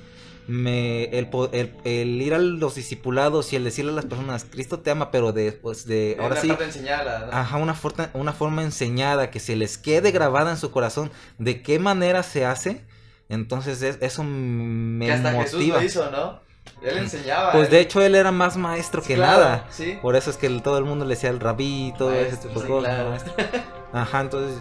Me, 0.50 1.04
el, 1.16 1.28
el- 1.52 1.76
el 1.85 2.21
ir 2.23 2.35
a 2.35 2.38
los 2.38 2.75
discipulados 2.75 3.52
y 3.52 3.57
el 3.57 3.62
decirle 3.62 3.92
a 3.92 3.95
las 3.95 4.07
personas, 4.07 4.45
Cristo 4.50 4.80
te 4.80 4.90
ama, 4.90 5.12
pero 5.12 5.33
de, 5.33 5.52
pues, 5.52 5.87
de 5.87 6.16
ahora 6.19 6.33
Una 6.33 6.40
sí, 6.40 6.49
parte 6.49 6.64
enseñada, 6.64 7.26
¿no? 7.26 7.33
ajá, 7.33 7.57
una, 7.59 7.75
forma, 7.75 8.11
una 8.14 8.33
forma 8.33 8.62
enseñada, 8.64 9.30
que 9.30 9.38
se 9.38 9.54
les 9.54 9.78
quede 9.78 10.11
grabada 10.11 10.50
en 10.50 10.57
su 10.57 10.73
corazón 10.73 11.12
de 11.38 11.62
qué 11.62 11.78
manera 11.78 12.25
se 12.25 12.45
hace, 12.47 12.85
entonces 13.28 13.80
es- 13.83 13.99
eso 14.00 14.25
me 14.25 15.07
que 15.07 15.12
hasta 15.12 15.33
Jesús 15.35 15.61
motiva. 15.61 15.78
lo 15.78 15.85
hizo, 15.85 16.11
¿no? 16.11 16.40
Él 16.83 16.99
enseñaba. 16.99 17.52
Pues 17.52 17.66
él- 17.66 17.71
de 17.71 17.80
hecho 17.80 18.02
él 18.02 18.14
era 18.16 18.33
más 18.33 18.57
maestro 18.57 19.02
que 19.02 19.14
claro, 19.14 19.40
nada. 19.45 19.66
Sí. 19.71 19.99
Por 20.02 20.16
eso 20.16 20.30
es 20.30 20.37
que 20.37 20.49
todo 20.61 20.78
el 20.78 20.85
mundo 20.85 21.04
le 21.04 21.14
decía 21.14 21.30
el 21.30 21.38
todo 21.38 22.12
ese 22.12 22.37
tipo 22.38 22.59
de 22.61 22.66
sí, 22.66 22.73
cosas, 22.73 23.23
claro. 23.25 23.50
Ajá, 23.92 24.21
entonces 24.21 24.59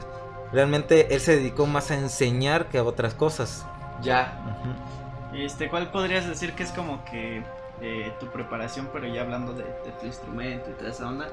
realmente 0.51 1.15
él 1.15 1.19
se 1.21 1.35
dedicó 1.37 1.65
más 1.65 1.89
a 1.89 1.95
enseñar 1.95 2.69
que 2.69 2.77
a 2.77 2.83
otras 2.83 3.15
cosas. 3.15 3.65
Ya. 4.03 4.39
Ujú. 4.61 4.98
Este, 5.33 5.69
¿cuál 5.69 5.91
podrías 5.91 6.27
decir 6.27 6.53
que 6.53 6.63
es 6.63 6.71
como 6.71 7.03
que 7.05 7.43
eh, 7.81 8.11
tu 8.19 8.27
preparación, 8.27 8.89
pero 8.91 9.07
ya 9.07 9.21
hablando 9.21 9.53
de, 9.53 9.63
de 9.63 9.91
tu 9.99 10.05
instrumento 10.05 10.69
y 10.69 10.73
toda 10.73 10.89
esa 10.89 11.07
onda? 11.07 11.27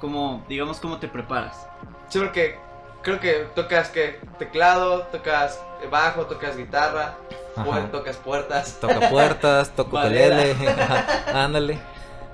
Como, 0.00 0.44
digamos, 0.48 0.78
cómo 0.80 0.98
te 0.98 1.08
preparas. 1.08 1.66
Sí, 2.08 2.18
porque 2.18 2.58
creo 3.02 3.18
que 3.20 3.46
tocas 3.54 3.88
que 3.88 4.18
teclado, 4.38 5.02
tocas 5.12 5.60
bajo, 5.90 6.26
tocas 6.26 6.56
guitarra, 6.56 7.14
puer- 7.56 7.90
tocas 7.90 8.16
puertas. 8.16 8.78
Toca 8.80 9.08
puertas, 9.10 9.70
toco 9.76 9.98
ajá, 9.98 11.44
ándale. 11.44 11.78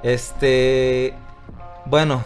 Este, 0.03 1.15
bueno, 1.87 2.25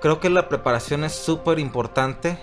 creo 0.00 0.20
que 0.20 0.30
la 0.30 0.48
preparación 0.48 1.04
es 1.04 1.12
súper 1.14 1.58
importante 1.58 2.38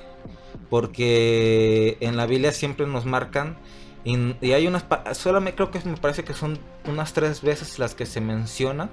porque 0.70 1.98
en 2.02 2.18
la 2.18 2.26
Biblia 2.26 2.52
siempre 2.52 2.88
nos 2.88 3.06
marcan 3.06 3.58
y, 4.04 4.36
y 4.42 4.54
hay 4.54 4.68
unas, 4.68 4.84
pa- 4.84 5.14
solamente 5.14 5.56
creo 5.56 5.72
que 5.72 5.80
me 5.88 5.98
parece 5.98 6.24
que 6.24 6.34
son 6.34 6.58
unas 6.88 7.14
tres 7.14 7.42
veces 7.42 7.80
las 7.80 7.96
que 7.96 8.06
se 8.06 8.22
menciona 8.22 8.90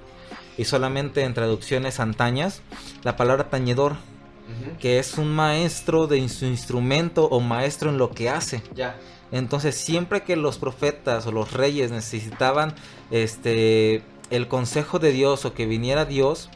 y 0.57 0.65
solamente 0.65 1.23
en 1.23 1.35
traducciones 1.35 2.01
antañas 2.01 2.63
la 3.03 3.17
palabra 3.17 3.49
tañedor, 3.49 3.97
que 4.81 4.99
es 4.99 5.19
un 5.19 5.35
maestro 5.35 6.07
de 6.07 6.27
su 6.29 6.47
instrumento 6.47 7.25
o 7.27 7.41
maestro 7.41 7.91
en 7.91 7.99
lo 7.99 8.11
que 8.11 8.29
hace. 8.31 8.63
Ya. 8.75 8.97
Entonces, 9.31 9.75
siempre 9.77 10.23
que 10.23 10.37
los 10.37 10.57
profetas 10.59 11.27
o 11.27 11.33
los 11.33 11.53
reyes 11.53 11.91
necesitaban 11.91 12.75
este 13.11 14.03
el 14.31 14.49
consejo 14.49 14.99
de 14.99 15.13
Dios 15.13 15.45
o 15.45 15.55
que 15.55 15.67
viniera 15.67 16.05
Dios, 16.05 16.49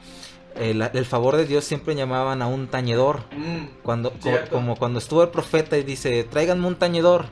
el, 0.56 0.82
el 0.82 1.04
favor 1.04 1.36
de 1.36 1.46
Dios 1.46 1.64
siempre 1.64 1.94
llamaban 1.94 2.42
a 2.42 2.46
un 2.46 2.66
tañedor. 2.68 3.20
Mm, 3.36 3.82
Cuando, 3.82 4.10
co- 4.12 4.30
como 4.50 4.76
cuando 4.76 4.98
estuvo 4.98 5.22
el 5.22 5.28
profeta 5.30 5.76
y 5.78 5.82
dice, 5.82 6.24
tráiganme 6.24 6.66
un 6.66 6.76
tañedor. 6.76 7.26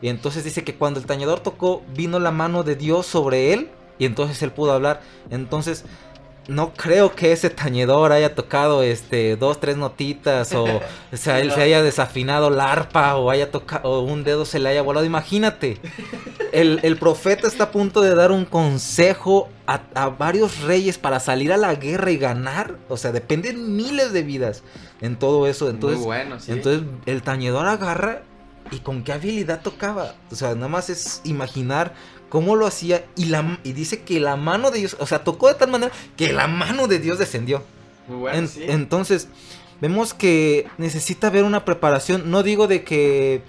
Y 0.00 0.08
entonces 0.08 0.44
dice 0.44 0.64
que 0.64 0.74
cuando 0.74 1.00
el 1.00 1.06
tañedor 1.06 1.40
tocó, 1.40 1.82
vino 1.94 2.18
la 2.18 2.30
mano 2.30 2.62
de 2.62 2.76
Dios 2.76 3.06
sobre 3.06 3.52
él 3.52 3.70
y 3.98 4.04
entonces 4.06 4.42
él 4.42 4.52
pudo 4.52 4.72
hablar. 4.72 5.00
Entonces, 5.30 5.84
no 6.48 6.72
creo 6.74 7.14
que 7.14 7.30
ese 7.32 7.50
tañedor 7.50 8.10
haya 8.12 8.34
tocado 8.34 8.82
este 8.82 9.36
dos, 9.36 9.60
tres 9.60 9.76
notitas 9.76 10.52
o, 10.54 10.64
o 10.64 11.16
sea, 11.16 11.38
él 11.40 11.48
No. 11.48 11.54
se 11.54 11.62
haya 11.62 11.82
desafinado 11.82 12.50
la 12.50 12.72
arpa 12.72 13.14
o 13.16 13.30
haya 13.30 13.50
tocado 13.50 13.88
o 13.88 14.00
un 14.00 14.24
dedo 14.24 14.44
se 14.44 14.58
le 14.58 14.68
haya 14.68 14.82
volado. 14.82 15.06
Imagínate. 15.06 15.78
El, 16.52 16.80
el 16.82 16.96
profeta 16.98 17.46
está 17.46 17.64
a 17.64 17.70
punto 17.70 18.00
de 18.02 18.14
dar 18.14 18.30
un 18.32 18.44
consejo 18.44 19.48
a, 19.66 19.80
a 19.94 20.08
varios 20.10 20.60
reyes 20.62 20.98
para 20.98 21.20
salir 21.20 21.52
a 21.52 21.56
la 21.56 21.74
guerra 21.76 22.10
y 22.10 22.18
ganar. 22.18 22.76
O 22.88 22.96
sea, 22.96 23.12
dependen 23.12 23.76
miles 23.76 24.12
de 24.12 24.22
vidas 24.22 24.62
en 25.00 25.16
todo 25.16 25.46
eso. 25.46 25.70
Entonces, 25.70 25.98
Muy 26.00 26.06
bueno, 26.06 26.40
sí. 26.40 26.52
entonces 26.52 26.82
el 27.06 27.22
tañedor 27.22 27.66
agarra 27.66 28.22
y 28.70 28.80
con 28.80 29.02
qué 29.04 29.12
habilidad 29.12 29.60
tocaba. 29.62 30.14
O 30.30 30.34
sea, 30.34 30.54
nada 30.54 30.68
más 30.68 30.90
es 30.90 31.20
imaginar 31.24 31.94
cómo 32.32 32.56
lo 32.56 32.66
hacía 32.66 33.04
y, 33.14 33.26
la, 33.26 33.58
y 33.62 33.74
dice 33.74 34.00
que 34.04 34.18
la 34.18 34.36
mano 34.36 34.70
de 34.70 34.78
Dios, 34.78 34.96
o 34.98 35.06
sea, 35.06 35.22
tocó 35.22 35.48
de 35.48 35.54
tal 35.54 35.70
manera 35.70 35.92
que 36.16 36.32
la 36.32 36.46
mano 36.46 36.88
de 36.88 36.98
Dios 36.98 37.18
descendió. 37.18 37.62
Muy 38.08 38.16
bueno, 38.20 38.38
En- 38.38 38.48
sí. 38.48 38.64
Entonces, 38.66 39.28
vemos 39.82 40.14
que 40.14 40.66
necesita 40.78 41.26
haber 41.26 41.44
una 41.44 41.66
preparación. 41.66 42.30
No 42.30 42.42
digo 42.42 42.68
de 42.68 42.84
que 42.84 43.42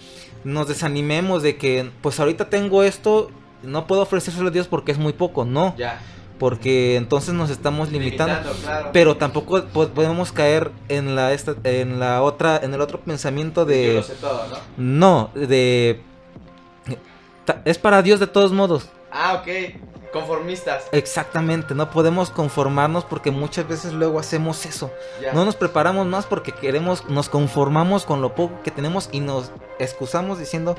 nos 0.43 0.67
desanimemos, 0.67 1.43
de 1.43 1.55
que 1.55 1.89
pues 2.01 2.19
ahorita 2.19 2.49
tengo 2.49 2.83
esto, 2.83 3.31
no 3.63 3.87
puedo 3.87 4.01
ofrecérselo 4.01 4.49
a 4.49 4.51
Dios 4.51 4.67
porque 4.67 4.91
es 4.91 4.97
muy 4.97 5.13
poco. 5.13 5.45
No, 5.45 5.73
Ya. 5.77 6.01
porque 6.37 6.97
entonces 6.97 7.33
nos 7.33 7.49
estamos 7.51 7.89
limitando. 7.89 8.51
claro. 8.63 8.89
Pero 8.91 9.15
tampoco 9.15 9.63
po- 9.67 9.87
podemos 9.87 10.33
caer 10.33 10.71
en 10.89 11.15
la 11.15 11.31
esta, 11.31 11.55
en 11.63 12.01
la 12.01 12.21
otra 12.21 12.59
en 12.61 12.73
el 12.73 12.81
otro 12.81 12.99
pensamiento 12.99 13.61
Yo 13.61 13.65
de 13.67 13.93
lo 13.93 14.03
sé 14.03 14.15
todo, 14.15 14.41
¿no? 14.77 15.29
no, 15.33 15.47
de 15.47 16.01
es 17.65 17.77
para 17.77 18.01
Dios 18.01 18.19
de 18.19 18.27
todos 18.27 18.51
modos. 18.51 18.89
Ah, 19.11 19.41
ok. 19.41 20.11
Conformistas. 20.11 20.85
Exactamente, 20.91 21.73
no 21.73 21.89
podemos 21.89 22.29
conformarnos 22.29 23.03
porque 23.03 23.31
muchas 23.31 23.67
veces 23.67 23.93
luego 23.93 24.19
hacemos 24.19 24.65
eso. 24.65 24.91
No 25.33 25.43
nos 25.43 25.55
preparamos 25.55 26.05
más 26.05 26.27
porque 26.27 26.51
queremos 26.51 27.09
nos 27.09 27.29
conformamos 27.29 28.05
con 28.05 28.21
lo 28.21 28.35
poco 28.35 28.61
que 28.63 28.69
tenemos 28.69 29.09
y 29.11 29.21
nos 29.21 29.51
excusamos 29.79 30.37
diciendo 30.37 30.75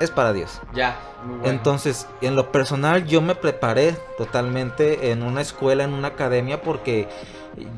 es 0.00 0.10
para 0.10 0.32
Dios. 0.32 0.60
Ya. 0.72 0.98
Muy 1.24 1.40
bueno. 1.40 1.52
Entonces, 1.52 2.06
en 2.22 2.34
lo 2.34 2.50
personal, 2.50 3.06
yo 3.06 3.20
me 3.20 3.34
preparé 3.34 3.92
totalmente 4.16 5.10
en 5.10 5.22
una 5.22 5.42
escuela, 5.42 5.84
en 5.84 5.92
una 5.92 6.08
academia, 6.08 6.62
porque 6.62 7.06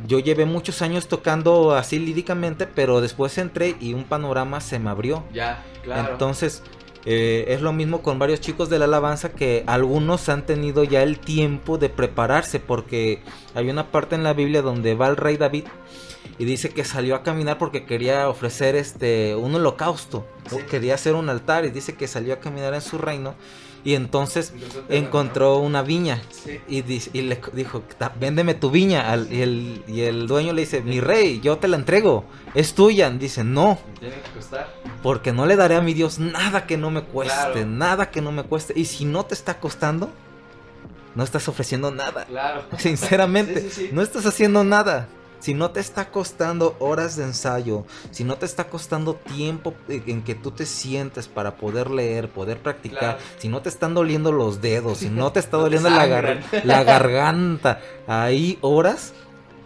yo 0.06 0.20
llevé 0.20 0.44
muchos 0.44 0.82
años 0.82 1.08
tocando 1.08 1.74
así 1.74 1.98
líricamente, 1.98 2.68
pero 2.68 3.00
después 3.00 3.36
entré 3.38 3.74
y 3.80 3.94
un 3.94 4.04
panorama 4.04 4.60
se 4.60 4.78
me 4.78 4.90
abrió. 4.90 5.24
Ya, 5.32 5.64
claro. 5.82 6.12
Entonces, 6.12 6.62
eh, 7.04 7.46
es 7.48 7.60
lo 7.60 7.72
mismo 7.72 8.02
con 8.02 8.18
varios 8.18 8.40
chicos 8.40 8.68
de 8.70 8.78
la 8.78 8.84
alabanza 8.84 9.32
que 9.32 9.64
algunos 9.66 10.28
han 10.28 10.46
tenido 10.46 10.84
ya 10.84 11.02
el 11.02 11.18
tiempo 11.18 11.78
de 11.78 11.88
prepararse, 11.88 12.60
porque 12.60 13.20
hay 13.54 13.68
una 13.70 13.90
parte 13.90 14.14
en 14.14 14.22
la 14.22 14.32
Biblia 14.34 14.62
donde 14.62 14.94
va 14.94 15.08
el 15.08 15.16
rey 15.16 15.36
David 15.36 15.64
y 16.38 16.44
dice 16.44 16.70
que 16.70 16.84
salió 16.84 17.14
a 17.16 17.22
caminar 17.22 17.58
porque 17.58 17.84
quería 17.84 18.28
ofrecer 18.28 18.76
este 18.76 19.34
un 19.36 19.54
holocausto, 19.54 20.26
Sí. 20.48 20.56
quería 20.70 20.94
hacer 20.94 21.14
un 21.14 21.28
altar 21.28 21.64
y 21.64 21.70
dice 21.70 21.94
que 21.94 22.06
salió 22.06 22.34
a 22.34 22.40
caminar 22.40 22.74
en 22.74 22.80
su 22.80 22.98
reino 22.98 23.34
y 23.84 23.94
entonces 23.94 24.52
encontró 24.88 25.58
una 25.58 25.82
viña 25.82 26.20
y, 26.68 26.84
y 27.12 27.22
le 27.22 27.40
dijo, 27.52 27.82
"Ta- 27.98 28.12
véndeme 28.18 28.54
tu 28.54 28.70
viña. 28.70 29.10
Al- 29.12 29.32
y, 29.32 29.42
el, 29.42 29.82
y 29.88 30.02
el 30.02 30.26
dueño 30.26 30.52
le 30.52 30.62
dice, 30.62 30.80
mi 30.82 31.00
rey, 31.00 31.40
yo 31.40 31.58
te 31.58 31.66
la 31.68 31.76
entrego, 31.76 32.24
es 32.54 32.74
tuya. 32.74 33.10
Dice, 33.10 33.42
no, 33.44 33.78
Me 33.94 33.98
Tiene 34.08 34.22
que 34.22 34.30
costar. 34.30 34.72
porque 35.02 35.32
no 35.32 35.46
le 35.46 35.56
daré 35.56 35.74
a 35.76 35.80
mi 35.80 35.94
Dios 35.94 36.18
nada 36.18 36.66
que 36.66 36.76
no 36.76 36.90
me 36.90 37.02
cueste, 37.02 37.34
Claro. 37.52 37.66
nada 37.66 38.10
que 38.10 38.20
no 38.20 38.30
me 38.32 38.44
cueste. 38.44 38.72
Y 38.78 38.84
si 38.84 39.04
no 39.04 39.24
te 39.24 39.34
está 39.34 39.58
costando, 39.58 40.10
no 41.14 41.24
estás 41.24 41.48
ofreciendo 41.48 41.90
nada. 41.90 42.24
Claro. 42.26 42.62
Sinceramente, 42.78 43.60
Sí, 43.62 43.70
sí, 43.70 43.80
sí. 43.86 43.90
no 43.92 44.02
estás 44.02 44.26
haciendo 44.26 44.62
nada. 44.64 45.08
Si 45.42 45.54
no 45.54 45.72
te 45.72 45.80
está 45.80 46.08
costando 46.12 46.76
horas 46.78 47.16
de 47.16 47.24
ensayo, 47.24 47.84
si 48.12 48.22
no 48.22 48.36
te 48.36 48.46
está 48.46 48.68
costando 48.68 49.14
tiempo 49.14 49.74
eh, 49.88 50.00
en 50.06 50.22
que 50.22 50.36
tú 50.36 50.52
te 50.52 50.66
sientes 50.66 51.26
para 51.26 51.56
poder 51.56 51.90
leer, 51.90 52.28
poder 52.28 52.58
practicar, 52.58 52.98
Claro. 53.00 53.18
si 53.38 53.48
no 53.48 53.60
te 53.60 53.68
están 53.68 53.92
doliendo 53.92 54.30
los 54.30 54.60
dedos, 54.60 54.98
si 54.98 55.08
no 55.10 55.32
te 55.32 55.40
está 55.40 55.56
No 55.58 55.64
te 55.64 55.70
doliendo 55.76 55.90
la, 55.90 56.06
gar- 56.06 56.42
sangran. 56.42 56.44
la 56.62 56.84
garganta, 56.84 57.80
ahí 58.06 58.56
horas, 58.60 59.14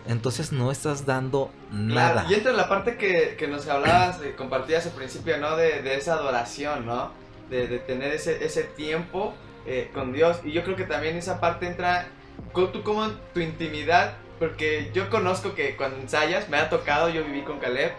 entonces 0.08 0.50
no 0.50 0.70
estás 0.72 1.04
dando 1.04 1.50
nada. 1.70 2.12
Claro, 2.22 2.30
y 2.30 2.34
entra 2.34 2.52
la 2.52 2.68
parte 2.70 2.96
que, 2.96 3.36
que 3.38 3.46
nos 3.46 3.68
hablabas, 3.68 4.20
eh, 4.22 4.34
compartías 4.34 4.86
al 4.86 4.92
principio, 4.92 5.36
¿no? 5.36 5.56
De, 5.56 5.82
de 5.82 5.96
esa 5.96 6.14
adoración, 6.14 6.86
¿no? 6.86 7.10
De, 7.50 7.66
de 7.66 7.78
tener 7.80 8.12
ese, 8.14 8.42
ese 8.44 8.62
tiempo 8.62 9.34
eh, 9.66 9.90
con 9.92 10.14
Dios. 10.14 10.38
Y 10.42 10.52
yo 10.52 10.64
creo 10.64 10.74
que 10.76 10.84
también 10.84 11.16
esa 11.16 11.38
parte 11.38 11.66
entra, 11.66 12.08
tú 12.54 12.82
como 12.82 13.08
tu 13.34 13.40
intimidad, 13.40 14.14
porque 14.38 14.90
yo 14.92 15.08
conozco 15.10 15.54
que 15.54 15.76
cuando 15.76 15.96
ensayas, 15.98 16.48
me 16.48 16.56
ha 16.58 16.68
tocado, 16.68 17.08
yo 17.08 17.24
viví 17.24 17.42
con 17.42 17.58
Caleb, 17.58 17.92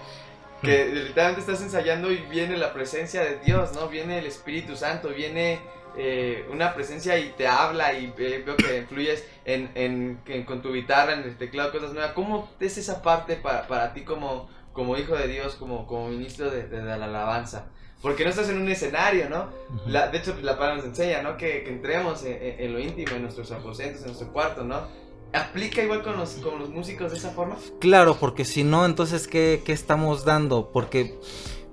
que 0.61 0.85
literalmente 0.87 1.41
estás 1.41 1.61
ensayando 1.61 2.11
y 2.11 2.17
viene 2.17 2.57
la 2.57 2.73
presencia 2.73 3.21
de 3.21 3.37
Dios, 3.39 3.73
¿no? 3.73 3.87
Viene 3.89 4.19
el 4.19 4.25
Espíritu 4.25 4.75
Santo, 4.75 5.09
viene 5.09 5.59
eh, 5.99 6.45
una 6.51 6.73
presencia 6.75 7.17
y 7.17 7.29
te 7.37 7.47
habla 7.47 7.93
y 7.93 8.13
eh, 8.17 8.43
veo 8.45 8.55
que 8.55 8.77
influyes 8.77 9.23
en, 9.45 9.71
en- 9.75 10.19
en- 10.27 10.43
con 10.45 10.61
tu 10.61 10.71
guitarra, 10.73 11.13
en 11.13 11.23
el 11.23 11.37
teclado, 11.37 11.71
cosas 11.71 11.93
nuevas. 11.93 12.11
¿Cómo 12.13 12.49
es 12.59 12.77
esa 12.77 13.01
parte 13.01 13.35
para, 13.35 13.67
para 13.67 13.93
ti 13.93 14.01
como, 14.01 14.49
como 14.73 14.95
hijo 14.97 15.15
de 15.15 15.27
Dios, 15.27 15.55
como, 15.55 15.87
como 15.87 16.09
ministro 16.09 16.49
de, 16.51 16.67
de 16.67 16.81
la 16.83 16.95
alabanza? 17.05 17.65
Porque 18.01 18.23
no 18.23 18.29
estás 18.29 18.49
en 18.49 18.61
un 18.61 18.69
escenario, 18.69 19.27
¿no? 19.29 19.49
La- 19.87 20.07
de 20.09 20.19
hecho, 20.19 20.35
la 20.43 20.53
palabra 20.55 20.77
nos 20.77 20.85
enseña, 20.85 21.21
¿no? 21.23 21.35
Que, 21.37 21.63
que 21.63 21.69
entremos 21.69 22.23
en, 22.25 22.33
en- 22.33 22.59
en 22.61 22.73
lo 22.73 22.79
íntimo, 22.79 23.15
en 23.15 23.23
nuestros 23.23 23.51
aposentos, 23.51 24.01
en 24.01 24.07
nuestro 24.07 24.31
cuarto, 24.31 24.63
¿no? 24.63 24.87
¿Aplica 25.33 25.83
igual 25.83 26.03
con 26.03 26.17
los, 26.17 26.31
con 26.35 26.59
los 26.59 26.69
músicos 26.69 27.11
de 27.11 27.17
esa 27.17 27.31
forma? 27.31 27.57
Claro, 27.79 28.17
porque 28.19 28.45
si 28.45 28.63
no, 28.63 28.85
entonces, 28.85 29.27
¿qué, 29.27 29.61
qué 29.65 29.73
estamos 29.73 30.25
dando? 30.25 30.71
Porque, 30.71 31.19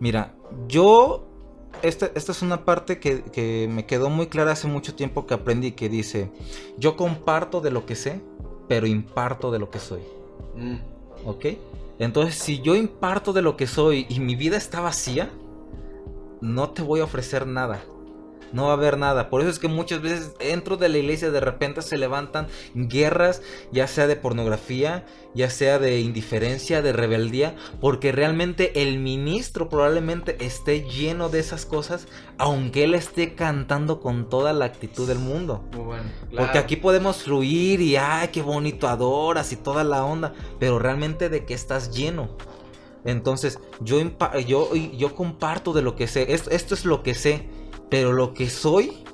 mira, 0.01 0.35
yo, 0.69 1.27
esta, 1.83 2.11
esta 2.15 2.33
es 2.33 2.43
una 2.43 2.65
parte 2.65 2.99
que, 2.99 3.23
que 3.23 3.69
me 3.71 3.87
quedó 3.87 4.11
muy 4.11 4.27
clara 4.27 4.53
hace 4.53 4.67
mucho 4.67 4.95
tiempo 4.95 5.27
que 5.27 5.35
aprendí, 5.35 5.73
que 5.73 5.89
dice, 5.89 6.31
yo 6.79 6.97
comparto 6.97 7.61
de 7.61 7.71
lo 7.71 7.87
que 7.87 7.95
sé, 7.95 8.21
pero 8.69 8.87
imparto 8.87 9.51
de 9.51 9.59
lo 9.59 9.71
que 9.71 9.79
soy, 9.79 10.01
Mm, 10.57 10.77
¿ok? 11.27 11.47
Entonces, 11.99 12.37
si 12.37 12.61
yo 12.61 12.77
imparto 12.77 13.33
de 13.33 13.43
lo 13.43 13.57
que 13.57 13.67
soy 13.67 14.07
y 14.09 14.21
mi 14.21 14.37
vida 14.37 14.57
está 14.57 14.81
vacía, 14.81 15.31
no 16.41 16.71
te 16.71 16.83
voy 16.83 17.01
a 17.01 17.05
ofrecer 17.05 17.47
nada 17.47 17.85
no 18.55 18.67
va 18.67 18.71
a 18.71 18.75
haber 18.75 18.97
nada. 18.99 19.29
Por 19.31 19.41
eso 19.41 19.51
es 19.51 19.59
que 19.59 19.67
muchas 19.67 20.01
veces 20.01 20.39
dentro 20.39 20.77
de 20.77 20.89
la 20.89 20.99
iglesia 20.99 21.31
de 21.31 21.41
repente 21.41 21.83
se 21.83 21.99
levantan 21.99 22.47
guerras, 22.75 23.43
ya 23.73 23.89
sea 23.89 24.07
de 24.07 24.15
pornografía, 24.15 25.05
ya 25.35 25.51
sea 25.51 25.81
de 25.81 25.99
indiferencia, 25.99 26.81
de 26.81 26.93
rebeldía, 26.93 27.57
porque 27.81 28.13
realmente 28.13 28.81
el 28.83 29.01
ministro 29.01 29.69
probablemente 29.69 30.37
esté 30.45 30.83
lleno 30.83 31.29
de 31.29 31.41
esas 31.41 31.67
cosas, 31.67 32.07
aunque 32.39 32.85
él 32.85 32.95
esté 32.95 33.35
cantando 33.35 34.01
con 34.01 34.29
toda 34.29 34.53
la 34.53 34.67
actitud 34.67 35.09
del 35.09 35.19
mundo. 35.19 35.65
Porque 36.37 36.59
aquí 36.59 36.77
podemos 36.77 37.25
fluir 37.25 37.81
y, 37.81 37.97
ay, 37.97 38.29
qué 38.29 38.41
bonito 38.41 38.87
adoras 38.87 39.53
y 39.53 39.57
toda 39.57 39.83
la 39.83 40.05
onda, 40.05 40.33
pero 40.61 40.79
realmente 40.79 41.29
de 41.29 41.45
que 41.45 41.55
estás 41.55 41.93
lleno. 41.93 42.37
Entonces, 43.05 43.59
yo, 43.81 44.01
yo, 44.47 44.75
yo 44.75 45.15
comparto 45.17 45.73
de 45.73 45.83
lo 45.83 45.97
que 45.97 46.07
sé. 46.07 46.33
esto 46.33 46.75
es 46.75 46.85
lo 46.85 47.03
que 47.03 47.17
sé 47.17 47.49
pero 47.91 48.13
lo 48.13 48.35
que 48.35 48.51
soy, 48.51 49.05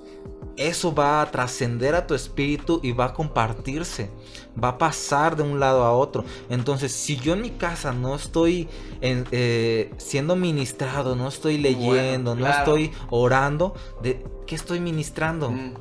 eso 0.56 0.94
va 0.94 1.22
a 1.22 1.30
trascender 1.30 1.94
a 1.94 2.06
tu 2.06 2.14
espíritu 2.14 2.80
y 2.82 2.92
va 2.92 3.06
a 3.06 3.12
compartirse. 3.14 4.10
Va 4.62 4.68
a 4.68 4.78
pasar 4.78 5.36
de 5.36 5.42
un 5.42 5.58
lado 5.58 5.84
a 5.84 5.92
otro. 5.92 6.24
Entonces, 6.48 6.92
si 6.92 7.16
yo 7.16 7.32
en 7.32 7.42
mi 7.42 7.50
casa 7.50 7.92
no 7.92 8.14
estoy 8.14 8.68
eh, 9.00 9.92
siendo 9.96 10.36
ministrado, 10.36 11.16
no 11.16 11.28
estoy 11.28 11.56
leyendo, 11.56 12.34
no 12.34 12.46
estoy 12.48 12.92
orando, 13.08 13.74
¿de 14.02 14.22
qué 14.46 14.54
estoy 14.54 14.80
ministrando? 14.80 15.50
Mm 15.50 15.74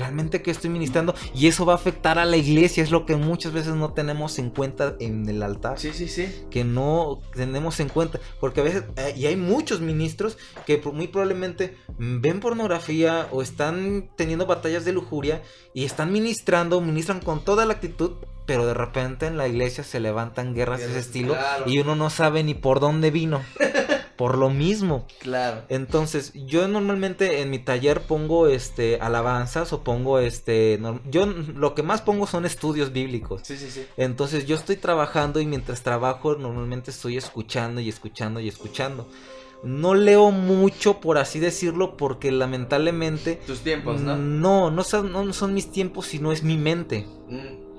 realmente 0.00 0.42
que 0.42 0.50
estoy 0.50 0.70
ministrando 0.70 1.14
y 1.34 1.46
eso 1.46 1.64
va 1.64 1.74
a 1.74 1.76
afectar 1.76 2.18
a 2.18 2.24
la 2.24 2.36
iglesia, 2.36 2.82
es 2.82 2.90
lo 2.90 3.06
que 3.06 3.16
muchas 3.16 3.52
veces 3.52 3.74
no 3.74 3.92
tenemos 3.92 4.38
en 4.38 4.50
cuenta 4.50 4.96
en 4.98 5.28
el 5.28 5.42
altar. 5.42 5.78
Sí, 5.78 5.92
sí, 5.92 6.08
sí. 6.08 6.44
Que 6.50 6.64
no 6.64 7.20
tenemos 7.34 7.78
en 7.80 7.88
cuenta, 7.88 8.18
porque 8.40 8.60
a 8.60 8.64
veces, 8.64 8.84
eh, 8.96 9.14
y 9.16 9.26
hay 9.26 9.36
muchos 9.36 9.80
ministros 9.80 10.38
que 10.66 10.80
muy 10.92 11.06
probablemente 11.06 11.76
ven 11.98 12.40
pornografía 12.40 13.28
o 13.30 13.42
están 13.42 14.10
teniendo 14.16 14.46
batallas 14.46 14.84
de 14.84 14.92
lujuria 14.92 15.42
y 15.74 15.84
están 15.84 16.12
ministrando, 16.12 16.80
ministran 16.80 17.20
con 17.20 17.44
toda 17.44 17.66
la 17.66 17.74
actitud, 17.74 18.12
pero 18.46 18.66
de 18.66 18.74
repente 18.74 19.26
en 19.26 19.36
la 19.36 19.46
iglesia 19.46 19.84
se 19.84 20.00
levantan 20.00 20.54
guerras 20.54 20.80
de 20.80 20.86
ese 20.86 20.98
estilo 20.98 21.36
y 21.66 21.78
uno 21.78 21.94
no 21.94 22.10
sabe 22.10 22.42
ni 22.42 22.54
por 22.54 22.80
dónde 22.80 23.10
vino. 23.10 23.42
por 24.20 24.36
lo 24.36 24.50
mismo. 24.50 25.06
Claro. 25.18 25.62
Entonces, 25.70 26.34
yo 26.34 26.68
normalmente 26.68 27.40
en 27.40 27.48
mi 27.48 27.58
taller 27.58 28.02
pongo 28.02 28.48
este 28.48 28.98
alabanzas 29.00 29.72
o 29.72 29.82
pongo 29.82 30.18
este 30.18 30.78
yo 31.10 31.24
lo 31.24 31.74
que 31.74 31.82
más 31.82 32.02
pongo 32.02 32.26
son 32.26 32.44
estudios 32.44 32.92
bíblicos. 32.92 33.40
Sí, 33.44 33.56
sí, 33.56 33.70
sí. 33.70 33.86
Entonces, 33.96 34.44
yo 34.44 34.56
estoy 34.56 34.76
trabajando 34.76 35.40
y 35.40 35.46
mientras 35.46 35.82
trabajo 35.82 36.34
normalmente 36.34 36.90
estoy 36.90 37.16
escuchando 37.16 37.80
y 37.80 37.88
escuchando 37.88 38.40
y 38.40 38.48
escuchando. 38.48 39.08
No 39.64 39.94
leo 39.94 40.30
mucho, 40.32 41.00
por 41.00 41.16
así 41.16 41.38
decirlo, 41.38 41.96
porque 41.96 42.30
lamentablemente... 42.30 43.36
Tus 43.46 43.60
tiempos, 43.60 44.02
¿no? 44.02 44.16
No, 44.18 44.70
no 44.70 44.84
son, 44.84 45.12
no 45.12 45.32
son 45.32 45.54
mis 45.54 45.72
tiempos, 45.72 46.04
sino 46.04 46.30
es 46.30 46.42
mi 46.42 46.58
mente. 46.58 47.06
Mm. 47.30 47.70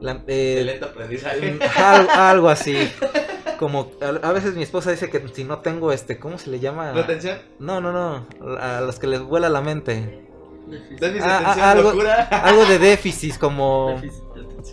La, 0.00 0.22
eh, 0.28 0.80
aprendizaje. 0.80 1.58
algo 1.76 2.48
así. 2.48 2.76
como 3.60 3.90
a, 4.00 4.32
veces 4.32 4.56
mi 4.56 4.62
esposa 4.62 4.90
dice 4.90 5.10
que 5.10 5.22
si 5.34 5.44
no 5.44 5.58
tengo 5.58 5.92
este, 5.92 6.18
¿cómo 6.18 6.38
se 6.38 6.48
le 6.48 6.60
llama? 6.60 6.92
¿Retención? 6.92 7.36
No, 7.58 7.78
no, 7.82 7.92
no, 7.92 8.26
a 8.58 8.80
los 8.80 8.98
que 8.98 9.06
les 9.06 9.20
vuela 9.20 9.50
la 9.50 9.60
mente. 9.60 10.26
Déficit, 10.98 11.22
ah, 11.22 11.42
ah, 11.44 11.70
algo, 11.72 11.92
algo 12.30 12.64
de 12.64 12.78
déficit, 12.90 13.36
como... 13.36 13.98
Déficit. 14.00 14.29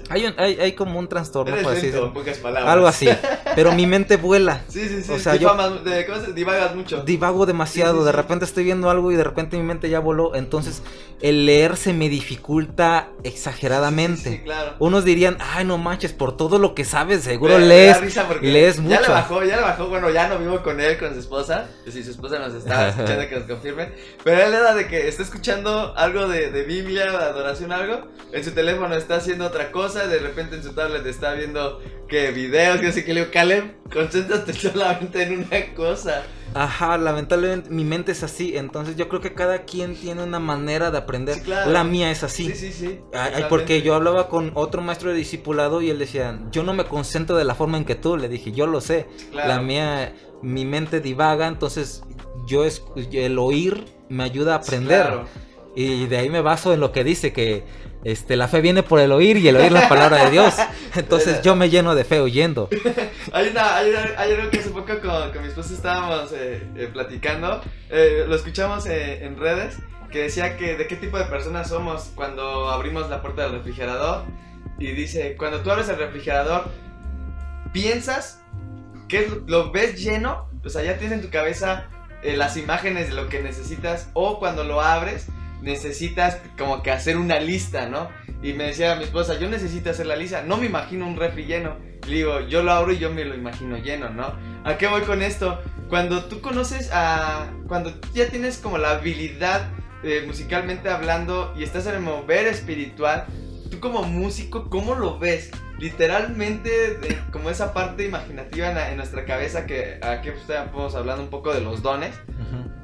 Hay, 0.09 0.25
un, 0.25 0.33
hay, 0.37 0.59
hay 0.59 0.71
como 0.73 0.99
un 0.99 1.07
trastorno, 1.07 1.55
por 1.61 1.73
así 1.73 1.91
pocas 2.13 2.37
palabras. 2.37 2.73
Algo 2.73 2.87
así. 2.87 3.09
Pero 3.55 3.71
mi 3.73 3.87
mente 3.87 4.17
vuela. 4.17 4.61
Sí, 4.67 4.87
sí, 4.87 5.03
sí. 5.03 5.11
O 5.11 5.19
sea, 5.19 5.35
yo 5.35 5.55
de, 5.83 6.33
divagas 6.33 6.75
mucho. 6.75 7.03
Divago 7.03 7.45
demasiado. 7.45 8.05
de 8.05 8.11
repente 8.11 8.45
estoy 8.45 8.63
viendo 8.63 8.89
algo 8.89 9.11
y 9.11 9.15
de 9.15 9.23
repente 9.23 9.57
mi 9.57 9.63
mente 9.63 9.89
ya 9.89 9.99
voló. 9.99 10.35
Entonces, 10.35 10.81
el 11.21 11.45
leer 11.45 11.75
se 11.75 11.93
me 11.93 12.09
dificulta 12.09 13.09
exageradamente. 13.23 14.29
Sí, 14.29 14.39
claro. 14.43 14.75
Unos 14.79 15.03
dirían, 15.03 15.37
ay, 15.39 15.65
no 15.65 15.77
manches, 15.77 16.13
por 16.13 16.37
todo 16.37 16.59
lo 16.59 16.75
que 16.75 16.85
sabes, 16.85 17.23
seguro 17.23 17.57
lees. 17.57 17.97
lees 18.41 18.79
mucho. 18.79 18.95
Ya 18.95 19.01
le 19.01 19.07
bajó, 19.07 19.43
ya 19.43 19.55
le 19.55 19.61
bajó. 19.63 19.87
Bueno, 19.87 20.09
ya 20.09 20.27
no 20.27 20.37
vivo 20.37 20.61
con 20.61 20.79
él, 20.79 20.97
con 20.97 21.13
su 21.13 21.19
esposa. 21.19 21.67
Si 21.89 22.03
su 22.03 22.11
esposa 22.11 22.39
nos 22.39 22.53
está 22.53 22.89
escuchando, 22.89 23.27
que 23.27 23.35
nos 23.35 23.43
confirme. 23.45 23.91
Pero 24.23 24.43
él 24.43 24.53
era 24.53 24.73
de 24.73 24.87
que 24.87 25.07
está 25.07 25.23
escuchando 25.23 25.93
algo 25.97 26.27
de, 26.27 26.51
de 26.51 26.63
Biblia, 26.63 27.11
de 27.11 27.17
adoración, 27.17 27.71
algo. 27.71 28.07
En 28.31 28.43
su 28.43 28.51
teléfono 28.51 28.95
está 28.95 29.15
haciendo 29.15 29.45
otra 29.45 29.71
cosa 29.71 29.96
de 30.05 30.19
repente 30.19 30.57
en 30.57 30.63
su 30.63 30.73
tablet 30.73 31.05
está 31.05 31.33
viendo 31.33 31.81
que 32.07 32.31
videos, 32.31 32.79
que 32.79 32.87
así 32.87 33.03
que 33.03 33.13
le 33.13 33.21
digo, 33.21 33.31
Caleb, 33.31 33.75
concéntrate 33.91 34.53
solamente 34.53 35.23
en 35.23 35.39
una 35.39 35.73
cosa. 35.73 36.23
Ajá, 36.53 36.97
lamentablemente 36.97 37.69
mi 37.69 37.83
mente 37.83 38.11
es 38.11 38.23
así, 38.23 38.57
entonces 38.57 38.95
yo 38.95 39.09
creo 39.09 39.21
que 39.21 39.33
cada 39.33 39.63
quien 39.63 39.95
tiene 39.95 40.23
una 40.23 40.39
manera 40.39 40.91
de 40.91 40.97
aprender. 40.97 41.47
La 41.47 41.83
mía 41.83 42.11
es 42.11 42.23
así. 42.23 42.47
Sí, 42.47 42.55
sí, 42.55 42.71
sí. 42.71 42.99
porque 43.49 43.81
yo 43.81 43.95
hablaba 43.95 44.27
con 44.29 44.51
otro 44.55 44.81
maestro 44.81 45.11
de 45.11 45.17
discipulado 45.17 45.81
y 45.81 45.89
él 45.89 45.99
decía, 45.99 46.39
yo 46.51 46.63
no 46.63 46.73
me 46.73 46.85
concentro 46.85 47.37
de 47.37 47.43
la 47.43 47.55
forma 47.55 47.77
en 47.77 47.85
que 47.85 47.95
tú, 47.95 48.17
le 48.17 48.29
dije, 48.29 48.51
yo 48.51 48.67
lo 48.67 48.81
sé. 48.81 49.07
La 49.33 49.61
mía, 49.61 50.13
mi 50.41 50.65
mente 50.65 50.99
divaga, 50.99 51.47
entonces 51.47 52.03
yo 52.47 52.63
es, 52.63 52.83
el 53.11 53.37
oír 53.37 53.85
me 54.09 54.23
ayuda 54.23 54.53
a 54.53 54.57
aprender. 54.57 55.21
Y 55.79 56.07
de 56.07 56.17
ahí 56.17 56.29
me 56.31 56.41
baso 56.41 56.73
en 56.73 56.79
lo 56.79 56.91
que 56.91 57.03
dice 57.03 57.31
que 57.31 57.63
este, 58.03 58.35
la 58.35 58.47
fe 58.47 58.61
viene 58.61 58.81
por 58.81 58.99
el 58.99 59.11
oír 59.11 59.37
y 59.37 59.47
el 59.47 59.57
oír 59.57 59.71
la 59.71 59.87
palabra 59.87 60.25
de 60.25 60.31
Dios. 60.31 60.55
Entonces 60.95 61.43
yo 61.43 61.55
me 61.55 61.69
lleno 61.69 61.93
de 61.93 62.03
fe 62.03 62.19
oyendo. 62.19 62.67
hay, 63.31 63.49
una, 63.49 63.77
hay, 63.77 63.93
hay, 64.17 64.31
algo 64.33 64.49
que 64.49 64.57
hace 64.57 64.71
poco 64.71 64.99
con, 64.99 65.31
con 65.31 65.39
mi 65.43 65.49
esposa 65.49 65.75
estábamos 65.75 66.31
eh, 66.31 66.67
eh, 66.75 66.89
platicando, 66.91 67.61
eh, 67.91 68.25
lo 68.27 68.35
escuchamos 68.35 68.87
en 68.87 69.37
redes, 69.37 69.77
que 70.11 70.23
decía 70.23 70.57
que 70.57 70.77
de 70.77 70.87
qué 70.87 70.95
tipo 70.95 71.19
de 71.19 71.25
personas 71.25 71.69
somos 71.69 72.11
cuando 72.15 72.69
abrimos 72.69 73.07
la 73.11 73.21
puerta 73.21 73.43
del 73.43 73.51
refrigerador. 73.51 74.23
Y 74.79 74.93
dice, 74.93 75.35
cuando 75.37 75.61
tú 75.61 75.69
abres 75.69 75.89
el 75.89 75.97
refrigerador, 75.97 76.71
piensas 77.71 78.41
que 79.07 79.29
lo 79.45 79.71
ves 79.71 80.03
lleno, 80.03 80.49
o 80.65 80.69
sea, 80.69 80.81
ya 80.81 80.97
tienes 80.97 81.19
en 81.19 81.23
tu 81.23 81.29
cabeza 81.29 81.87
las 82.23 82.57
imágenes 82.57 83.09
de 83.09 83.13
lo 83.13 83.29
que 83.29 83.43
necesitas, 83.43 84.09
o 84.13 84.39
cuando 84.39 84.63
lo 84.63 84.81
abres, 84.81 85.27
necesitas 85.61 86.39
como 86.57 86.83
que 86.83 86.91
hacer 86.91 87.17
una 87.17 87.39
lista, 87.39 87.87
¿no? 87.87 88.09
Y 88.41 88.53
me 88.53 88.65
decía 88.65 88.95
mi 88.95 89.03
esposa, 89.03 89.39
yo 89.39 89.49
necesito 89.49 89.89
hacer 89.89 90.05
la 90.05 90.15
lista, 90.15 90.43
no 90.43 90.57
me 90.57 90.67
imagino 90.67 91.07
un 91.07 91.17
refri 91.17 91.45
lleno. 91.45 91.75
Le 92.07 92.17
digo, 92.17 92.41
yo 92.47 92.63
lo 92.63 92.71
abro 92.71 92.93
y 92.93 92.99
yo 92.99 93.11
me 93.11 93.25
lo 93.25 93.35
imagino 93.35 93.77
lleno, 93.77 94.09
¿no? 94.09 94.33
¿A 94.63 94.77
qué 94.77 94.87
voy 94.87 95.01
con 95.01 95.21
esto? 95.21 95.59
Cuando 95.89 96.25
tú 96.25 96.41
conoces 96.41 96.89
a... 96.93 97.47
Cuando 97.67 97.93
ya 98.13 98.29
tienes 98.29 98.57
como 98.57 98.77
la 98.77 98.91
habilidad 98.91 99.69
eh, 100.03 100.23
musicalmente 100.25 100.89
hablando 100.89 101.53
y 101.57 101.63
estás 101.63 101.87
en 101.87 101.95
el 101.95 102.01
mover 102.01 102.47
espiritual, 102.47 103.25
tú 103.71 103.79
como 103.79 104.03
músico, 104.03 104.69
¿cómo 104.69 104.95
lo 104.95 105.17
ves? 105.17 105.51
Literalmente, 105.79 106.97
como 107.31 107.49
esa 107.49 107.73
parte 107.73 108.05
imaginativa 108.05 108.89
en, 108.89 108.97
nuestra 108.97 109.25
cabeza 109.25 109.67
que 109.67 109.99
aquí 110.01 110.29
estamos 110.29 110.95
hablando 110.95 111.23
un 111.23 111.29
poco 111.29 111.53
de 111.53 111.61
los 111.61 111.81
dones. 111.83 112.15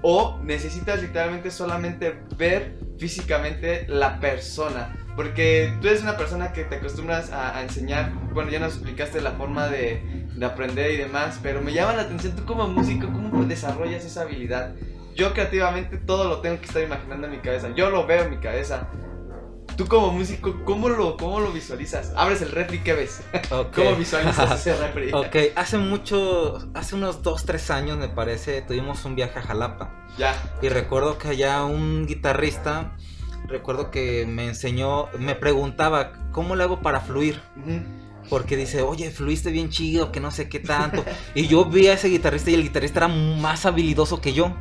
O 0.01 0.39
necesitas 0.43 1.01
literalmente 1.01 1.49
solamente 1.49 2.19
ver 2.37 2.77
físicamente 2.97 3.85
la 3.87 4.19
persona. 4.19 4.95
Porque 5.15 5.73
tú 5.81 5.87
eres 5.87 6.01
una 6.01 6.17
persona 6.17 6.51
que 6.51 6.65
te 6.65 6.75
acostumbras 6.75 7.31
a, 7.31 7.61
enseñar. 7.63 8.11
Bueno, 8.33 8.51
ya 8.51 8.59
nos 8.59 8.73
explicaste 8.73 9.21
la 9.21 9.31
forma 9.31 9.67
de, 9.67 10.27
de, 10.35 10.45
aprender 10.45 10.91
y 10.91 10.97
demás. 10.97 11.39
Pero 11.41 11.61
me 11.61 11.73
llama 11.73 11.93
la 11.93 12.03
atención 12.03 12.35
tú 12.35 12.45
como 12.45 12.67
músico, 12.67 13.07
¿cómo 13.07 13.45
desarrollas 13.45 14.03
esa 14.05 14.23
habilidad? 14.23 14.75
Yo 15.15 15.33
creativamente 15.33 15.97
todo 15.97 16.27
lo 16.27 16.41
tengo 16.41 16.59
que 16.59 16.65
estar 16.65 16.81
imaginando 16.81 17.27
en 17.27 17.33
mi 17.33 17.39
cabeza. 17.39 17.69
Yo 17.75 17.89
lo 17.89 18.05
veo 18.05 18.23
en 18.23 18.31
mi 18.31 18.37
cabeza. 18.37 18.87
Tú 19.75 19.87
como 19.87 20.11
músico, 20.11 20.63
¿cómo 20.65 20.87
lo, 20.89 21.17
cómo 21.17 21.39
lo 21.39 21.51
visualizas? 21.51 22.13
Abres 22.15 22.41
el 22.41 22.51
refri, 22.51 22.79
¿qué 22.79 22.93
ves? 22.93 23.21
¿Cómo 23.73 23.95
visualizas 23.95 24.51
ese 24.59 24.75
refri? 24.75 25.11
ok, 25.11 25.55
hace 25.55 25.77
mucho, 25.77 26.59
hace 26.73 26.95
unos 26.95 27.23
2, 27.23 27.45
3 27.45 27.71
años 27.71 27.97
me 27.97 28.07
parece, 28.07 28.61
tuvimos 28.61 29.03
un 29.05 29.15
viaje 29.15 29.39
a 29.39 29.41
Jalapa. 29.41 30.05
Ya. 30.17 30.35
Y 30.61 30.69
recuerdo 30.69 31.17
que 31.17 31.29
allá 31.29 31.63
un 31.63 32.05
guitarrista, 32.05 32.95
recuerdo 33.47 33.89
que 33.89 34.25
me 34.27 34.45
enseñó, 34.45 35.07
me 35.17 35.33
preguntaba, 35.33 36.13
¿cómo 36.31 36.55
le 36.55 36.63
hago 36.63 36.81
para 36.81 37.01
fluir? 37.01 37.41
Porque 38.29 38.55
dice, 38.55 38.83
oye, 38.83 39.09
fluiste 39.09 39.49
bien 39.49 39.69
chido, 39.69 40.11
que 40.11 40.19
no 40.19 40.29
sé 40.29 40.49
qué 40.49 40.59
tanto. 40.59 41.03
y 41.35 41.47
yo 41.47 41.65
vi 41.65 41.87
a 41.87 41.93
ese 41.93 42.09
guitarrista 42.09 42.51
y 42.51 42.53
el 42.53 42.63
guitarrista 42.63 42.99
era 42.99 43.07
más 43.07 43.65
habilidoso 43.65 44.21
que 44.21 44.33
yo 44.33 44.55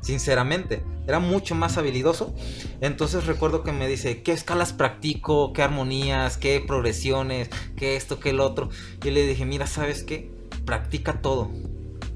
sinceramente. 0.00 0.82
Era 1.06 1.18
mucho 1.20 1.54
más 1.54 1.76
habilidoso. 1.78 2.34
Entonces 2.80 3.26
recuerdo 3.26 3.62
que 3.62 3.72
me 3.72 3.88
dice, 3.88 4.22
¿qué 4.22 4.32
escalas 4.32 4.72
practico? 4.72 5.52
¿Qué 5.52 5.62
armonías? 5.62 6.36
¿Qué 6.36 6.60
progresiones? 6.66 7.48
¿Qué 7.76 7.96
esto? 7.96 8.18
¿Qué 8.20 8.30
el 8.30 8.40
otro? 8.40 8.68
Y 9.04 9.10
le 9.10 9.26
dije, 9.26 9.44
mira, 9.46 9.66
¿sabes 9.66 10.02
qué? 10.02 10.30
Practica 10.64 11.20
todo. 11.22 11.50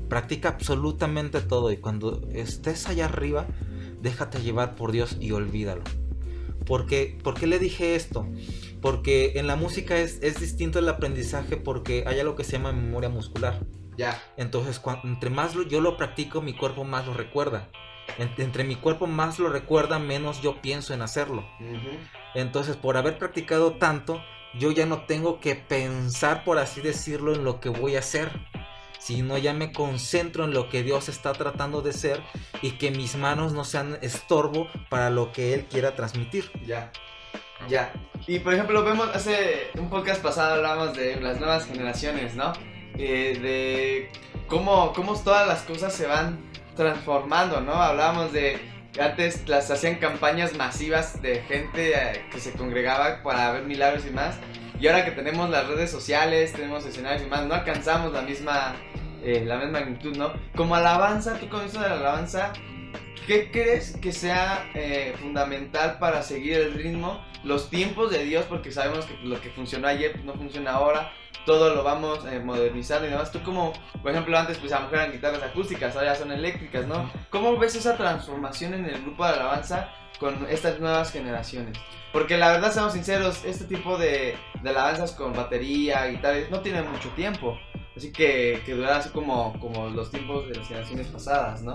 Practica 0.09 0.49
absolutamente 0.51 1.41
todo. 1.41 1.71
Y 1.71 1.77
cuando 1.77 2.21
estés 2.33 2.89
allá 2.89 3.05
arriba, 3.05 3.47
déjate 4.03 4.43
llevar 4.43 4.75
por 4.75 4.91
Dios 4.93 5.17
y 5.21 5.31
olvídalo. 5.33 5.83
¿Por 6.67 6.87
qué, 6.87 7.19
¿Por 7.23 7.35
qué 7.35 7.47
le 7.47 7.59
dije 7.59 7.95
esto? 7.95 8.27
Porque 8.81 9.33
en 9.37 9.47
la 9.47 9.57
música 9.57 9.99
es, 9.99 10.19
es 10.23 10.41
distinto 10.41 10.79
el 10.79 10.89
aprendizaje 10.89 11.57
porque 11.57 12.05
hay 12.07 12.19
algo 12.21 12.35
que 12.37 12.45
se 12.45 12.53
llama 12.53 12.73
memoria 12.73 13.09
muscular. 13.09 13.61
Ya. 13.97 14.21
Entonces, 14.37 14.79
cuan- 14.79 15.01
entre 15.05 15.31
más 15.31 15.55
lo- 15.55 15.63
yo 15.67 15.81
lo 15.81 15.97
practico, 15.97 16.41
mi 16.43 16.55
cuerpo 16.57 16.85
más 16.85 17.07
lo 17.07 17.15
recuerda. 17.15 17.69
En- 18.19 18.33
entre 18.39 18.65
mi 18.65 18.77
cuerpo 18.77 19.07
más 19.07 19.39
lo 19.39 19.49
recuerda, 19.49 19.99
menos 19.99 20.41
yo 20.43 20.61
pienso 20.61 20.95
en 20.95 21.03
hacerlo. 21.03 21.45
Entonces, 22.35 22.77
por 22.77 22.97
haber 22.97 23.19
practicado 23.19 23.73
tanto, 23.75 24.23
yo 24.59 24.71
ya 24.73 24.87
no 24.87 25.03
tengo 25.07 25.41
que 25.41 25.55
pensar, 25.55 26.45
por 26.45 26.59
así 26.59 26.81
decirlo, 26.81 27.35
en 27.35 27.45
lo 27.45 27.61
que 27.61 27.69
voy 27.69 27.97
a 27.97 28.01
hacer. 28.01 28.31
Sino 28.99 29.39
ya 29.39 29.55
me 29.55 29.73
concentro 29.73 30.45
en 30.45 30.53
lo 30.53 30.69
que 30.69 30.83
Dios 30.83 31.09
está 31.09 31.33
tratando 31.33 31.81
de 31.81 31.95
ser 31.95 32.21
y 32.61 32.73
que 32.73 32.91
mis 32.91 33.17
manos 33.17 33.55
no 33.55 33.65
sean 33.65 33.97
estorbo 34.03 34.69
para 34.91 35.09
lo 35.09 35.33
que 35.33 35.55
Él 35.55 35.65
quiera 35.65 35.95
transmitir. 35.97 36.51
Ya. 36.67 36.93
Ya. 37.69 37.93
Y 38.27 38.41
por 38.41 38.53
ejemplo, 38.53 38.85
vemos 38.85 39.09
hace 39.15 39.69
un 39.79 39.89
podcast 39.89 40.23
pasado 40.23 40.55
hablábamos 40.55 40.95
de 40.97 41.19
las 41.19 41.39
nuevas 41.39 41.67
generaciones, 41.67 42.35
¿no? 42.35 42.53
Eh, 42.99 43.39
de 43.41 44.13
cómo, 44.49 44.93
cómo 44.93 45.15
todas 45.19 45.47
las 45.49 45.63
cosas 45.63 45.95
se 45.95 46.07
van 46.07 46.50
transformando, 46.81 47.61
¿no? 47.61 47.75
Hablábamos 47.75 48.33
de 48.33 48.59
que 48.91 49.03
antes 49.03 49.47
las 49.47 49.71
hacían 49.71 49.97
campañas 49.97 50.57
masivas 50.57 51.21
de 51.21 51.43
gente 51.43 51.93
eh, 51.93 52.25
que 52.33 52.41
se 52.41 52.53
congregaba 52.53 53.23
para 53.23 53.53
ver 53.53 53.65
milagros 53.65 54.07
y 54.07 54.11
más. 54.11 54.39
Y 54.81 54.87
ahora 54.89 55.05
que 55.05 55.11
tenemos 55.11 55.51
las 55.51 55.69
redes 55.69 55.91
sociales, 55.91 56.55
tenemos 56.55 56.87
escenarios 56.87 57.23
y 57.23 57.27
más, 57.27 57.45
no 57.45 57.53
alcanzamos 57.53 58.15
la 58.15 58.23
misma, 58.23 58.77
eh, 59.23 59.45
la 59.45 59.59
misma 59.59 59.81
magnitud, 59.81 60.17
¿no? 60.17 60.33
Como 60.57 60.75
alabanza, 60.75 61.35
tú 61.39 61.51
con 61.51 61.67
esto 61.67 61.81
de 61.81 61.91
la 61.91 61.97
alabanza, 61.97 62.55
¿Qué 63.27 63.51
crees 63.53 63.97
que 63.99 64.11
sea 64.11 64.69
eh, 64.75 65.15
fundamental 65.21 65.99
para 66.01 66.23
seguir 66.23 66.55
el 66.55 66.75
ritmo? 66.75 67.25
Los 67.45 67.71
tiempos 67.71 68.11
de 68.11 68.25
Dios, 68.25 68.45
porque 68.49 68.73
sabemos 68.73 69.05
que 69.05 69.15
lo 69.23 69.41
que 69.41 69.51
funcionó 69.51 69.87
ayer 69.87 70.13
pues, 70.13 70.25
no 70.25 70.35
funciona 70.35 70.73
ahora. 70.73 71.13
Todo 71.47 71.75
lo 71.75 71.83
vamos 71.83 72.25
eh, 72.27 72.39
modernizando 72.41 73.07
y 73.07 73.11
demás. 73.11 73.33
Tú 73.33 73.43
como, 73.43 73.73
por 74.03 74.11
ejemplo, 74.11 74.37
antes 74.39 74.59
pues 74.59 74.73
a 74.73 74.77
lo 74.77 74.83
mejor 74.83 74.99
eran 74.99 75.13
guitarras 75.13 75.43
acústicas, 75.43 75.97
ahora 75.97 76.13
ya 76.13 76.19
son 76.19 76.33
eléctricas, 76.33 76.87
¿no? 76.87 77.11
¿Cómo 77.31 77.57
ves 77.57 77.75
esa 77.75 77.97
transformación 77.97 78.75
en 78.75 78.87
el 78.87 79.01
grupo 79.03 79.25
de 79.25 79.33
alabanza 79.33 79.89
con 80.19 80.47
estas 80.49 80.79
nuevas 80.81 81.11
generaciones? 81.13 81.79
Porque 82.13 82.37
la 82.37 82.51
verdad, 82.51 82.73
seamos 82.73 82.93
sinceros, 82.93 83.45
este 83.45 83.65
tipo 83.65 83.97
de, 83.97 84.37
de 84.63 84.71
alabanzas 84.71 85.13
con 85.13 85.33
batería, 85.33 86.07
guitarra, 86.07 86.39
no 86.51 86.61
tienen 86.61 86.91
mucho 86.91 87.09
tiempo. 87.11 87.57
Así 87.97 88.13
que, 88.13 88.63
que 88.65 88.75
duran 88.75 88.99
así 88.99 89.11
como, 89.11 89.59
como 89.61 89.89
los 89.91 90.11
tiempos 90.11 90.49
de 90.49 90.55
las 90.55 90.69
generaciones 90.69 91.07
pasadas, 91.09 91.63
¿no? 91.63 91.73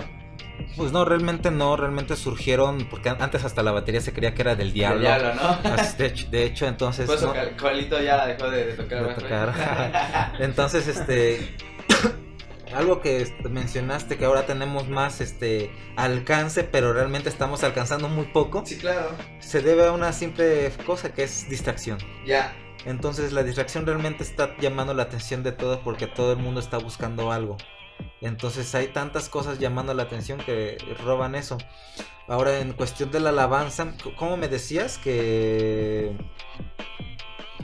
Pues 0.78 0.92
no, 0.92 1.06
realmente 1.06 1.52
no, 1.52 1.78
realmente 1.78 2.16
surgieron, 2.16 2.86
porque 2.90 3.10
an- 3.10 3.22
antes 3.22 3.44
hasta 3.46 3.64
la 3.64 3.72
batería 3.72 4.02
se 4.02 4.12
creía 4.14 4.34
que 4.34 4.42
era 4.42 4.56
del 4.56 4.74
diablo. 4.74 4.98
El 4.98 5.02
diablo, 5.22 5.34
¿no? 5.36 5.72
De 5.98 6.06
hecho, 6.08 6.28
de 6.30 6.44
hecho, 6.46 6.68
entonces... 6.68 7.08
No- 7.22 7.34
Colito 7.60 8.02
ya 8.02 8.26
dejó 8.26 8.50
de, 8.50 8.66
de 8.66 8.74
tocar. 8.74 9.02
de 9.02 9.08
bajo. 9.08 9.22
tocar. 9.22 10.34
Entonces, 10.40 10.88
este. 10.88 11.56
Algo 12.74 13.00
que 13.00 13.22
este, 13.22 13.48
mencionaste 13.48 14.18
que 14.18 14.26
ahora 14.26 14.46
tenemos 14.46 14.90
más 14.90 15.22
este 15.22 15.72
alcance, 15.96 16.64
pero 16.64 16.92
realmente 16.94 17.30
estamos 17.30 17.64
alcanzando 17.64 18.10
muy 18.10 18.26
poco, 18.26 18.64
sí, 18.66 18.78
claro. 18.78 19.12
se 19.40 19.62
debe 19.62 19.86
a 19.86 19.92
una 19.92 20.12
simple 20.12 20.72
cosa 20.86 21.14
que 21.14 21.24
es 21.24 21.48
distracción. 21.48 22.00
Ya. 22.26 22.54
Entonces 22.86 23.32
la 23.32 23.44
distracción 23.44 23.86
realmente 23.86 24.24
está 24.24 24.58
llamando 24.60 24.94
la 24.94 25.04
atención 25.04 25.42
de 25.44 25.52
todos 25.54 25.80
porque 25.80 26.08
todo 26.08 26.34
el 26.34 26.40
mundo 26.40 26.60
está 26.60 26.78
buscando 26.78 27.32
algo. 27.32 27.56
Entonces 28.22 28.74
hay 28.76 28.88
tantas 28.88 29.30
cosas 29.30 29.60
llamando 29.60 29.94
la 29.94 30.04
atención 30.04 30.40
que 30.40 30.78
roban 31.04 31.36
eso. 31.36 31.58
Ahora 32.28 32.58
en 32.60 32.74
cuestión 32.74 33.12
de 33.12 33.20
la 33.20 33.30
alabanza, 33.30 33.94
¿cómo 34.18 34.36
me 34.38 34.48
decías 34.48 34.98
que 34.98 36.16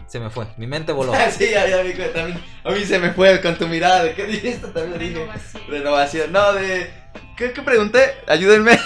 se 0.08 0.20
me 0.20 0.30
fue? 0.30 0.46
Mi 0.58 0.68
mente 0.68 0.92
voló. 0.92 1.14
sí, 1.32 1.50
ya, 1.50 1.68
ya 1.68 1.82
vi 1.82 1.94
también. 1.94 2.44
A 2.64 2.72
mí 2.72 2.84
se 2.86 3.00
me 3.00 3.12
fue 3.12 3.42
con 3.42 3.58
tu 3.58 3.68
mirada. 3.68 4.04
¿De 4.04 4.14
qué 4.14 4.26
dijiste? 4.26 4.68
También 4.68 5.00
dije. 5.00 5.16
Renovación. 5.16 5.64
Renovación. 5.70 6.32
No, 6.32 6.54
de. 6.54 6.92
¿Qué, 7.38 7.54
qué 7.54 7.62
pregunté? 7.64 8.14
Ayúdenme. 8.28 8.78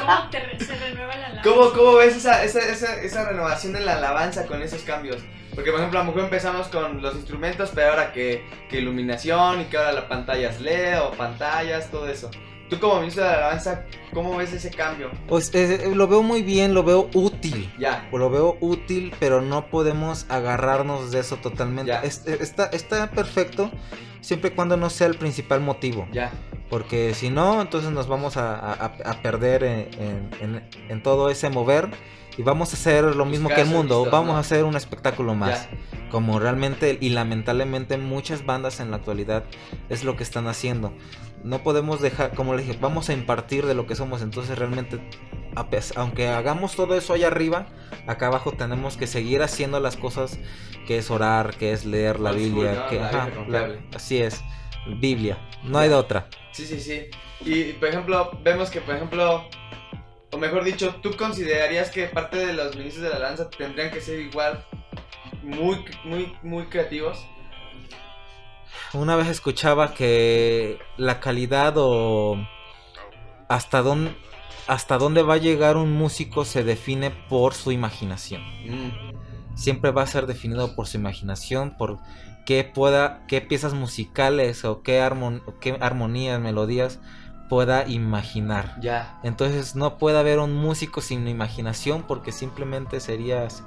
¿Cómo 0.00 0.28
te 0.30 0.40
re- 0.40 0.58
se 0.58 0.74
renueva 0.76 1.16
la 1.16 1.26
alabanza? 1.26 1.42
¿Cómo, 1.44 1.70
cómo 1.72 1.94
ves 1.96 2.16
esa, 2.16 2.42
esa, 2.44 2.60
esa, 2.60 3.00
esa 3.00 3.28
renovación 3.28 3.72
de 3.74 3.80
la 3.80 3.94
alabanza 3.98 4.46
con 4.46 4.62
esos 4.62 4.82
cambios? 4.82 5.22
Porque, 5.58 5.72
por 5.72 5.80
ejemplo, 5.80 5.98
a 5.98 6.04
lo 6.04 6.12
mejor 6.12 6.22
empezamos 6.22 6.68
con 6.68 7.02
los 7.02 7.16
instrumentos, 7.16 7.72
pero 7.74 7.90
ahora 7.90 8.12
que, 8.12 8.44
iluminación 8.70 9.62
y 9.62 9.64
que 9.64 9.76
ahora 9.76 9.90
la 9.90 10.06
pantalla 10.06 10.50
es 10.50 10.60
LED 10.60 11.02
o 11.02 11.10
pantallas, 11.10 11.90
todo 11.90 12.08
eso. 12.08 12.30
Tú, 12.68 12.78
como 12.78 13.00
ministro 13.00 13.24
de 13.24 13.30
la 13.30 13.36
alabanza, 13.38 13.84
¿cómo 14.12 14.36
ves 14.36 14.52
ese 14.52 14.70
cambio? 14.70 15.10
Pues 15.26 15.54
eh, 15.54 15.90
lo 15.94 16.06
veo 16.06 16.22
muy 16.22 16.42
bien, 16.42 16.74
lo 16.74 16.82
veo 16.84 17.08
útil. 17.14 17.72
Ya. 17.78 18.08
Lo 18.12 18.28
veo 18.30 18.56
útil, 18.60 19.12
pero 19.18 19.40
no 19.40 19.66
podemos 19.70 20.26
agarrarnos 20.28 21.10
de 21.10 21.20
eso 21.20 21.36
totalmente. 21.36 21.88
Ya. 21.90 22.00
Es- 22.02 22.26
está, 22.26 22.66
está 22.66 23.10
perfecto 23.10 23.70
siempre 24.20 24.50
y 24.50 24.52
cuando 24.54 24.76
no 24.76 24.90
sea 24.90 25.06
el 25.06 25.14
principal 25.16 25.60
motivo. 25.60 26.06
Ya. 26.12 26.30
Porque 26.68 27.14
si 27.14 27.30
no, 27.30 27.62
entonces 27.62 27.90
nos 27.90 28.08
vamos 28.08 28.36
a, 28.36 28.54
a- 28.58 28.92
a 29.04 29.22
perder 29.22 29.64
en, 29.64 29.88
en- 29.98 30.30
en- 30.40 30.68
en 30.90 31.02
todo 31.02 31.30
ese 31.30 31.48
mover. 31.48 31.88
Y 32.36 32.42
vamos 32.42 32.72
a 32.72 32.76
hacer 32.76 33.02
lo 33.16 33.24
mismo 33.24 33.48
que 33.48 33.62
el 33.62 33.66
mundo. 33.66 34.06
Vamos 34.12 34.28
¿no? 34.32 34.36
a 34.36 34.40
hacer 34.40 34.62
un 34.62 34.76
espectáculo 34.76 35.34
más. 35.34 35.68
Ya. 35.70 36.08
Como 36.10 36.38
realmente 36.38 36.96
y 37.00 37.08
lamentablemente 37.08 37.98
muchas 37.98 38.46
bandas 38.46 38.78
en 38.78 38.90
la 38.92 38.98
actualidad 38.98 39.42
es 39.88 40.04
lo 40.04 40.16
que 40.16 40.22
están 40.22 40.46
haciendo. 40.46 40.92
No 41.48 41.62
podemos 41.62 42.02
dejar, 42.02 42.34
como 42.34 42.54
le 42.54 42.62
dije, 42.62 42.78
vamos 42.78 43.08
a 43.08 43.14
impartir 43.14 43.64
de 43.64 43.74
lo 43.74 43.86
que 43.86 43.94
somos. 43.94 44.20
Entonces 44.20 44.58
realmente, 44.58 45.00
aunque 45.96 46.28
hagamos 46.28 46.76
todo 46.76 46.94
eso 46.94 47.14
allá 47.14 47.28
arriba, 47.28 47.66
acá 48.06 48.26
abajo 48.26 48.52
tenemos 48.52 48.98
que 48.98 49.06
seguir 49.06 49.40
haciendo 49.42 49.80
las 49.80 49.96
cosas 49.96 50.38
que 50.86 50.98
es 50.98 51.10
orar, 51.10 51.56
que 51.56 51.72
es 51.72 51.86
leer 51.86 52.20
la 52.20 52.32
Biblia. 52.32 52.86
que, 52.90 52.96
La 52.96 53.08
ajá, 53.08 53.30
la- 53.48 53.78
así 53.96 54.18
es, 54.18 54.42
Biblia. 55.00 55.38
No 55.64 55.78
hay 55.78 55.88
de 55.88 55.94
otra. 55.94 56.28
Sí, 56.52 56.66
sí, 56.66 56.78
sí. 56.80 57.06
Y 57.40 57.72
por 57.74 57.88
ejemplo, 57.88 58.30
vemos 58.42 58.68
que, 58.68 58.82
por 58.82 58.96
ejemplo, 58.96 59.48
o 60.30 60.36
mejor 60.36 60.64
dicho, 60.64 60.96
¿tú 61.02 61.16
considerarías 61.16 61.90
que 61.90 62.08
parte 62.08 62.36
de 62.44 62.52
los 62.52 62.76
ministros 62.76 63.04
de 63.04 63.10
la 63.10 63.18
lanza 63.20 63.48
tendrían 63.48 63.90
que 63.90 64.02
ser 64.02 64.20
igual, 64.20 64.66
muy, 65.42 65.82
muy, 66.04 66.36
muy 66.42 66.64
creativos? 66.66 67.26
Una 68.92 69.16
vez 69.16 69.28
escuchaba 69.28 69.94
que 69.94 70.78
la 70.96 71.20
calidad 71.20 71.74
o 71.76 72.36
hasta 73.48 73.82
dónde, 73.82 74.16
hasta 74.66 74.98
dónde 74.98 75.22
va 75.22 75.34
a 75.34 75.38
llegar 75.38 75.76
un 75.76 75.92
músico 75.92 76.44
se 76.44 76.64
define 76.64 77.10
por 77.10 77.54
su 77.54 77.72
imaginación. 77.72 78.42
Siempre 79.54 79.90
va 79.90 80.02
a 80.02 80.06
ser 80.06 80.26
definido 80.26 80.74
por 80.74 80.86
su 80.86 80.98
imaginación, 80.98 81.76
por 81.76 81.98
qué 82.46 82.64
pueda, 82.64 83.24
qué 83.26 83.40
piezas 83.40 83.74
musicales 83.74 84.64
o 84.64 84.82
qué, 84.82 85.02
armon- 85.02 85.42
o 85.46 85.58
qué 85.58 85.76
armonías, 85.80 86.40
melodías 86.40 87.00
pueda 87.48 87.88
imaginar. 87.88 88.76
Ya. 88.80 89.18
Entonces 89.22 89.74
no 89.74 89.98
puede 89.98 90.18
haber 90.18 90.38
un 90.38 90.54
músico 90.54 91.00
sin 91.00 91.26
imaginación 91.26 92.02
porque 92.06 92.30
simplemente 92.30 93.00
serías, 93.00 93.64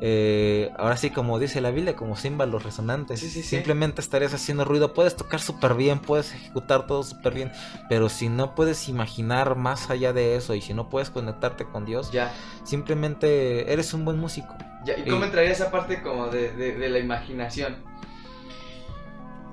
eh, 0.00 0.70
ahora 0.76 0.96
sí 0.96 1.10
como 1.10 1.38
dice 1.38 1.60
la 1.60 1.70
Biblia, 1.70 1.94
como 1.96 2.16
címbalos 2.16 2.62
resonantes. 2.64 3.20
Sí, 3.20 3.28
sí, 3.30 3.42
sí. 3.42 3.48
Simplemente 3.48 4.00
estarías 4.00 4.34
haciendo 4.34 4.64
ruido. 4.64 4.92
Puedes 4.92 5.16
tocar 5.16 5.40
súper 5.40 5.74
bien, 5.74 5.98
puedes 6.00 6.34
ejecutar 6.34 6.86
todo 6.86 7.02
súper 7.02 7.32
bien, 7.34 7.52
pero 7.88 8.08
si 8.08 8.28
no 8.28 8.54
puedes 8.54 8.88
imaginar 8.88 9.56
más 9.56 9.90
allá 9.90 10.12
de 10.12 10.36
eso 10.36 10.54
y 10.54 10.60
si 10.60 10.74
no 10.74 10.88
puedes 10.88 11.10
conectarte 11.10 11.64
con 11.64 11.84
Dios, 11.84 12.10
Ya. 12.12 12.32
simplemente 12.64 13.72
eres 13.72 13.94
un 13.94 14.04
buen 14.04 14.18
músico. 14.18 14.56
ya. 14.84 14.98
¿Y 14.98 15.08
cómo 15.08 15.24
entraría 15.24 15.50
esa 15.52 15.70
parte 15.70 16.02
como 16.02 16.26
de, 16.28 16.52
de, 16.52 16.72
de 16.76 16.88
la 16.88 16.98
imaginación? 16.98 17.76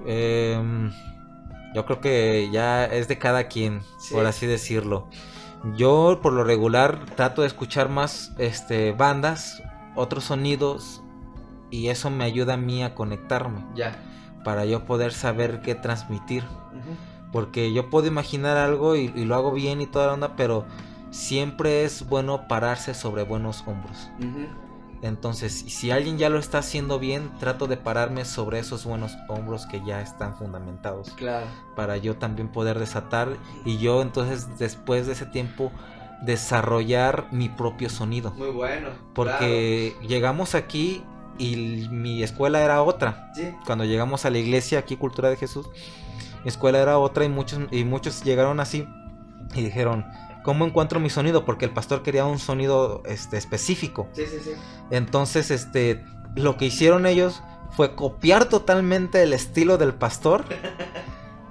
Em, 0.06 0.92
yo 1.74 1.86
creo 1.86 2.02
que 2.02 2.50
ya 2.52 2.86
es 2.86 3.08
de 3.08 3.18
cada 3.18 3.46
quien, 3.48 3.82
por 4.12 4.26
así 4.26 4.46
decirlo. 4.48 5.08
Yo 5.78 6.20
por 6.24 6.34
lo 6.34 6.44
regular 6.44 7.06
trato 7.16 7.42
de 7.42 7.48
escuchar 7.48 7.88
más 7.88 8.32
este 8.40 8.94
bandas, 8.94 9.62
otros 9.96 10.26
sonidos 10.26 11.02
y 11.70 11.88
eso 11.88 12.10
me 12.10 12.24
ayuda 12.26 12.54
a 12.56 12.58
mí 12.58 12.84
a 12.84 12.96
conectarme 12.96 13.64
Ya. 13.76 13.96
para 14.44 14.66
yo 14.66 14.86
poder 14.86 15.14
saber 15.14 15.62
qué 15.62 15.76
transmitir. 15.76 16.44
Porque 17.32 17.72
yo 17.72 17.90
puedo 17.90 18.08
imaginar 18.08 18.58
algo 18.58 18.96
y, 18.98 19.12
y 19.16 19.24
lo 19.26 19.36
hago 19.36 19.52
bien 19.54 19.80
y 19.82 19.88
toda 19.88 20.08
la 20.08 20.14
onda, 20.14 20.36
pero 20.36 20.66
siempre 21.12 21.84
es 21.86 22.08
bueno 22.10 22.48
pararse 22.50 22.94
sobre 22.94 23.24
buenos 23.24 23.64
hombros. 23.68 24.10
Entonces, 25.02 25.54
si 25.68 25.90
alguien 25.90 26.18
ya 26.20 26.30
lo 26.30 26.38
está 26.38 26.60
haciendo 26.60 27.00
bien, 27.00 27.32
trato 27.40 27.66
de 27.66 27.76
pararme 27.78 28.24
sobre 28.24 28.60
esos 28.60 28.86
buenos 28.86 29.18
hombros 29.30 29.66
que 29.66 29.84
ya 29.84 30.00
están 30.02 30.36
fundamentados 30.36 31.10
Claro. 31.12 31.48
para 31.76 31.98
yo 31.98 32.18
también 32.18 32.50
poder 32.50 32.78
desatar 32.78 33.30
y 33.66 33.78
yo 33.80 34.02
entonces 34.04 34.60
después 34.60 35.08
de 35.08 35.14
ese 35.14 35.26
tiempo 35.26 35.72
desarrollar 36.22 37.28
mi 37.32 37.50
propio 37.50 37.90
sonido. 37.90 38.32
Muy 38.32 38.50
bueno. 38.50 38.90
Porque 39.14 39.96
llegamos 40.08 40.56
aquí 40.56 41.04
y 41.38 41.88
mi 41.90 42.24
escuela 42.24 42.62
era 42.62 42.84
otra. 42.84 43.32
Sí. 43.36 43.52
Cuando 43.66 43.86
llegamos 43.86 44.26
a 44.26 44.30
la 44.30 44.38
iglesia 44.38 44.80
aquí 44.80 44.96
Cultura 44.96 45.30
de 45.30 45.38
Jesús, 45.38 45.68
mi 46.44 46.50
escuela 46.50 46.80
era 46.80 46.98
otra 46.98 47.26
y 47.26 47.30
muchos 47.30 47.60
y 47.72 47.84
muchos 47.84 48.24
llegaron 48.24 48.60
así 48.60 48.88
y 49.56 49.64
dijeron, 49.64 50.06
¿cómo 50.44 50.66
encuentro 50.66 51.00
mi 51.00 51.10
sonido? 51.10 51.46
Porque 51.46 51.66
el 51.66 51.72
pastor 51.72 52.04
quería 52.04 52.26
un 52.26 52.40
sonido 52.40 53.02
este, 53.06 53.38
específico. 53.38 54.08
Sí, 54.14 54.24
sí, 54.28 54.38
sí. 54.44 54.52
Entonces, 54.92 55.52
este, 55.52 56.06
lo 56.36 56.58
que 56.58 56.66
hicieron 56.66 57.06
ellos 57.06 57.42
fue 57.72 57.96
copiar 57.96 58.46
totalmente 58.46 59.24
el 59.24 59.34
estilo 59.34 59.78
del 59.78 59.94
pastor. 59.94 60.46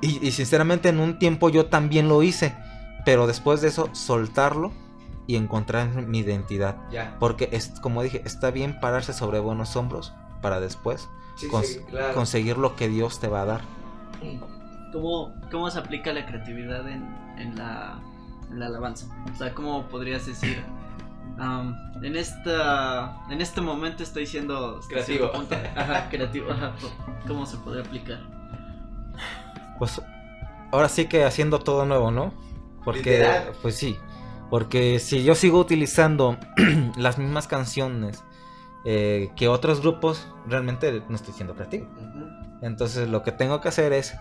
Y, 0.02 0.26
y 0.26 0.30
sinceramente 0.30 0.88
en 0.88 0.98
un 0.98 1.18
tiempo 1.18 1.50
yo 1.50 1.66
también 1.66 2.08
lo 2.08 2.22
hice. 2.22 2.56
Pero 3.04 3.26
después 3.26 3.60
de 3.60 3.68
eso, 3.68 3.88
soltarlo 3.92 4.72
y 5.26 5.36
encontrar 5.36 5.88
mi 6.06 6.18
identidad. 6.18 6.76
Ya. 6.90 7.16
Porque 7.20 7.48
es, 7.52 7.68
como 7.80 8.02
dije, 8.02 8.22
está 8.24 8.50
bien 8.50 8.78
pararse 8.80 9.12
sobre 9.12 9.38
buenos 9.38 9.76
hombros 9.76 10.12
para 10.42 10.60
después 10.60 11.08
Sí, 11.36 11.48
cons- 11.48 11.64
sí, 11.64 11.80
claro. 11.88 12.14
conseguir 12.14 12.58
lo 12.58 12.76
que 12.76 12.88
Dios 12.88 13.20
te 13.20 13.28
va 13.28 13.42
a 13.42 13.44
dar. 13.46 13.60
¿Cómo, 14.92 15.32
cómo 15.50 15.70
se 15.70 15.78
aplica 15.78 16.12
la 16.12 16.26
creatividad 16.26 16.86
en, 16.88 17.04
en 17.38 17.56
la, 17.56 17.98
en 18.50 18.58
la 18.58 18.66
alabanza? 18.66 19.06
O 19.32 19.36
sea, 19.36 19.54
¿cómo 19.54 19.84
podrías 19.86 20.26
decir? 20.26 20.62
am, 21.38 21.74
en 22.02 22.16
esta 22.16 23.16
en 23.30 23.40
este 23.40 23.60
momento 23.60 24.02
estoy 24.02 24.26
siendo 24.26 24.80
Creativo. 24.88 25.30
cierto 25.30 25.32
punto- 25.38 25.54
ajá, 25.76 26.08
creativo 26.10 26.50
ajá, 26.50 26.72
cómo 27.26 27.46
se 27.46 27.56
podría 27.58 27.82
aplicar 27.82 28.18
Pues 29.78 30.02
ahora 30.72 30.88
sí 30.88 31.06
que 31.06 31.24
haciendo 31.24 31.60
todo 31.60 31.86
nuevo, 31.86 32.10
¿no? 32.10 32.32
Porque, 32.84 33.18
Literal. 33.18 33.52
pues 33.62 33.76
sí, 33.76 33.98
porque 34.48 34.98
si 34.98 35.22
yo 35.22 35.34
sigo 35.34 35.58
utilizando 35.58 36.38
las 36.96 37.18
mismas 37.18 37.46
canciones 37.46 38.24
eh, 38.84 39.30
que 39.36 39.48
otros 39.48 39.80
grupos, 39.80 40.26
realmente 40.46 41.02
no 41.08 41.14
estoy 41.14 41.34
siendo 41.34 41.54
creativo. 41.54 41.86
Entonces 42.62 43.08
lo 43.08 43.22
que 43.22 43.32
tengo 43.32 43.60
que 43.60 43.68
hacer 43.68 43.92
es 43.92 44.14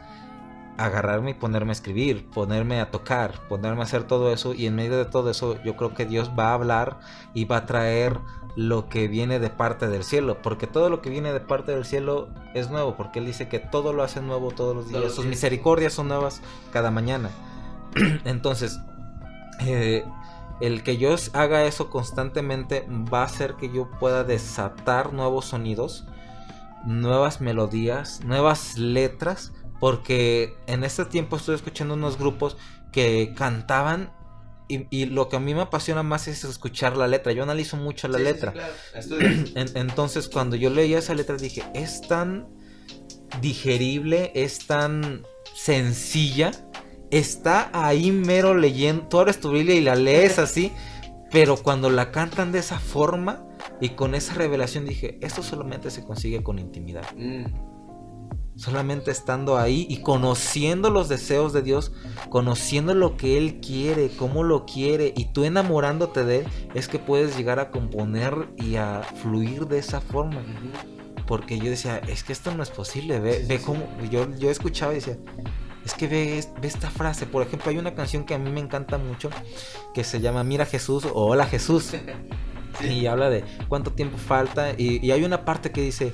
agarrarme 0.77 1.31
y 1.31 1.33
ponerme 1.33 1.71
a 1.71 1.73
escribir, 1.73 2.29
ponerme 2.29 2.79
a 2.79 2.89
tocar, 2.89 3.47
ponerme 3.49 3.81
a 3.81 3.83
hacer 3.83 4.03
todo 4.03 4.31
eso 4.31 4.53
y 4.53 4.65
en 4.65 4.75
medio 4.75 4.97
de 4.97 5.05
todo 5.05 5.29
eso 5.29 5.61
yo 5.63 5.75
creo 5.75 5.93
que 5.93 6.05
Dios 6.05 6.31
va 6.37 6.49
a 6.49 6.53
hablar 6.53 6.99
y 7.33 7.45
va 7.45 7.57
a 7.57 7.65
traer 7.65 8.17
lo 8.55 8.89
que 8.89 9.07
viene 9.07 9.39
de 9.39 9.49
parte 9.49 9.87
del 9.87 10.03
cielo, 10.03 10.41
porque 10.41 10.67
todo 10.67 10.89
lo 10.89 11.01
que 11.01 11.09
viene 11.09 11.33
de 11.33 11.39
parte 11.39 11.73
del 11.73 11.85
cielo 11.85 12.29
es 12.53 12.69
nuevo, 12.69 12.95
porque 12.95 13.19
Él 13.19 13.25
dice 13.25 13.47
que 13.47 13.59
todo 13.59 13.93
lo 13.93 14.03
hace 14.03 14.21
nuevo 14.21 14.51
todos 14.51 14.75
los 14.75 14.89
días, 14.89 15.13
sus 15.13 15.25
misericordias 15.25 15.93
son 15.93 16.07
nuevas 16.07 16.41
cada 16.71 16.91
mañana. 16.91 17.29
Entonces, 18.25 18.79
eh, 19.61 20.03
el 20.61 20.83
que 20.83 20.97
yo 20.97 21.15
haga 21.33 21.63
eso 21.65 21.89
constantemente 21.89 22.85
va 22.89 23.21
a 23.21 23.25
hacer 23.25 23.55
que 23.55 23.71
yo 23.71 23.89
pueda 23.99 24.23
desatar 24.23 25.13
nuevos 25.13 25.45
sonidos, 25.45 26.05
nuevas 26.85 27.41
melodías, 27.41 28.21
nuevas 28.25 28.77
letras, 28.77 29.53
porque 29.79 30.53
en 30.67 30.83
este 30.83 31.05
tiempo 31.05 31.37
estoy 31.37 31.55
escuchando 31.55 31.93
unos 31.93 32.17
grupos 32.17 32.57
que 32.91 33.33
cantaban 33.37 34.11
y, 34.67 34.85
y 34.89 35.05
lo 35.05 35.29
que 35.29 35.37
a 35.37 35.39
mí 35.39 35.55
me 35.55 35.61
apasiona 35.61 36.03
más 36.03 36.27
es 36.27 36.43
escuchar 36.43 36.95
la 36.97 37.07
letra. 37.07 37.31
Yo 37.31 37.43
analizo 37.43 37.75
mucho 37.77 38.07
la 38.07 38.17
Sí, 38.19 38.23
sí, 38.25 38.29
sí, 38.29 38.33
letra. 38.33 38.51
claro. 38.51 38.73
Estudios. 38.93 39.51
En- 39.55 39.77
entonces 39.77 40.27
cuando 40.27 40.55
yo 40.57 40.69
leía 40.69 40.99
esa 40.99 41.15
letra 41.15 41.37
dije, 41.37 41.63
es 41.73 42.01
tan 42.01 42.47
digerible, 43.41 44.31
es 44.35 44.67
tan 44.67 45.25
sencilla, 45.55 46.51
está 47.11 47.69
ahí 47.73 48.11
mero 48.11 48.53
leyendo, 48.53 49.07
tú 49.07 49.19
abres 49.19 49.39
tu 49.39 49.51
Biblia 49.51 49.75
y 49.75 49.81
la 49.81 49.95
lees 49.95 50.39
así, 50.39 50.71
pero 51.31 51.57
cuando 51.57 51.89
la 51.89 52.11
cantan 52.11 52.51
de 52.51 52.59
esa 52.59 52.79
forma 52.79 53.45
y 53.81 53.89
con 53.89 54.15
esa 54.15 54.33
revelación 54.33 54.85
dije, 54.85 55.17
esto 55.21 55.43
solamente 55.43 55.91
se 55.91 56.03
consigue 56.03 56.43
con 56.43 56.59
intimidad. 56.59 57.05
Mm. 57.15 57.45
Solamente 58.55 59.09
estando 59.11 59.57
ahí 59.57 59.85
y 59.89 60.01
conociendo 60.01 60.89
los 60.89 61.07
deseos 61.07 61.53
de 61.53 61.61
Dios, 61.61 61.93
conociendo 62.29 62.93
lo 62.93 63.15
que 63.15 63.37
Él 63.37 63.61
quiere, 63.61 64.09
cómo 64.17 64.43
lo 64.43 64.65
quiere, 64.65 65.13
y 65.15 65.31
tú 65.31 65.45
enamorándote 65.45 66.25
de 66.25 66.39
Él, 66.39 66.47
es 66.73 66.89
que 66.89 66.99
puedes 66.99 67.37
llegar 67.37 67.59
a 67.59 67.71
componer 67.71 68.49
y 68.57 68.75
a 68.75 69.01
fluir 69.21 69.67
de 69.67 69.77
esa 69.77 70.01
forma. 70.01 70.41
Porque 71.25 71.57
yo 71.57 71.69
decía, 71.69 71.99
es 72.09 72.23
que 72.23 72.33
esto 72.33 72.53
no 72.53 72.61
es 72.61 72.69
posible, 72.69 73.21
ve, 73.21 73.41
Sí, 73.41 73.45
ve 73.47 73.59
sí. 73.59 73.63
cómo. 73.65 73.87
Yo, 74.11 74.27
yo 74.35 74.49
escuchaba 74.49 74.91
y 74.91 74.95
decía, 74.95 75.17
es 75.89 75.95
que 75.95 76.07
ve, 76.07 76.43
ve 76.61 76.67
esta 76.67 76.89
frase. 76.89 77.25
Por 77.25 77.45
ejemplo, 77.45 77.69
hay 77.71 77.77
una 77.77 77.95
canción 77.95 78.23
que 78.23 78.35
a 78.35 78.37
mí 78.37 78.51
me 78.51 78.59
encanta 78.59 78.97
mucho 78.97 79.29
que 79.93 80.03
se 80.03 80.21
llama 80.21 80.43
Mira 80.43 80.65
Jesús 80.65 81.05
o 81.05 81.25
Hola 81.25 81.45
Jesús. 81.45 81.91
Sí. 82.79 82.87
Y 82.87 83.07
habla 83.07 83.29
de 83.29 83.43
cuánto 83.67 83.91
tiempo 83.91 84.17
falta. 84.17 84.71
Y, 84.77 85.05
y 85.05 85.11
hay 85.11 85.23
una 85.25 85.43
parte 85.43 85.71
que 85.71 85.81
dice, 85.81 86.13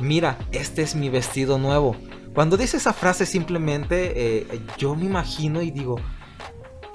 mira, 0.00 0.38
este 0.52 0.80
es 0.80 0.94
mi 0.94 1.10
vestido 1.10 1.58
nuevo. 1.58 1.96
Cuando 2.32 2.56
dice 2.56 2.76
esa 2.76 2.94
frase 2.94 3.26
simplemente, 3.26 4.12
eh, 4.14 4.60
yo 4.78 4.94
me 4.94 5.04
imagino 5.04 5.60
y 5.60 5.72
digo, 5.72 5.96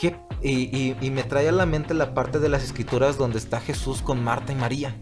¿qué? 0.02 0.16
Y, 0.42 0.76
y- 0.76 0.98
y 1.00 1.12
me 1.12 1.24
trae 1.24 1.48
a 1.48 1.52
la 1.52 1.68
mente 1.68 1.94
la 1.94 2.16
parte 2.16 2.40
de 2.40 2.50
las 2.50 2.64
escrituras 2.64 3.16
donde 3.18 3.38
está 3.38 3.62
Jesús 3.62 4.02
con 4.02 4.24
Marta 4.24 4.52
y 4.52 4.56
María. 4.56 4.96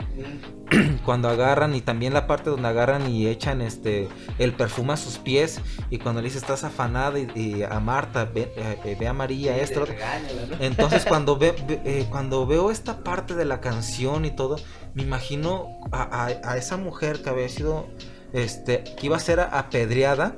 Cuando 1.06 1.30
agarran 1.30 1.74
y 1.76 1.82
también 1.82 2.14
la 2.14 2.28
parte 2.28 2.50
donde 2.50 2.68
agarran 2.68 3.10
y 3.10 3.26
echan 3.28 3.62
este 3.62 4.08
el 4.38 4.54
perfume 4.54 4.94
a 4.94 4.98
sus 4.98 5.18
pies. 5.18 5.62
Y 5.90 5.98
cuando 5.98 6.22
le 6.22 6.28
dice, 6.28 6.38
estás 6.40 6.64
afanada 6.66 7.18
y, 7.18 7.28
y 7.36 7.64
a 7.64 7.80
Marta, 7.80 8.26
ve, 8.26 8.52
eh, 8.56 8.96
ve 9.00 9.08
a 9.08 9.14
María, 9.14 9.56
Sí, 9.56 9.60
esto, 9.62 9.82
otro". 9.82 9.94
regáñala, 9.94 10.42
¿no? 10.48 10.58
Entonces 10.64 11.06
cuando, 11.08 11.38
ve- 11.38 11.56
ve- 11.68 11.82
eh, 11.86 12.06
cuando 12.10 12.46
veo 12.46 12.70
esta 12.70 13.04
parte 13.04 13.34
de 13.36 13.46
la 13.46 13.62
canción 13.62 14.26
y 14.26 14.32
todo, 14.32 14.58
me 14.94 15.04
imagino 15.04 15.68
a, 15.92 16.04
a- 16.26 16.52
a 16.52 16.58
esa 16.58 16.78
mujer 16.78 17.24
que 17.24 17.30
había 17.30 17.48
sido, 17.50 17.88
este, 18.34 18.84
que 18.84 19.06
iba 19.08 19.16
a 19.18 19.20
ser 19.22 19.40
apedreada 19.40 20.36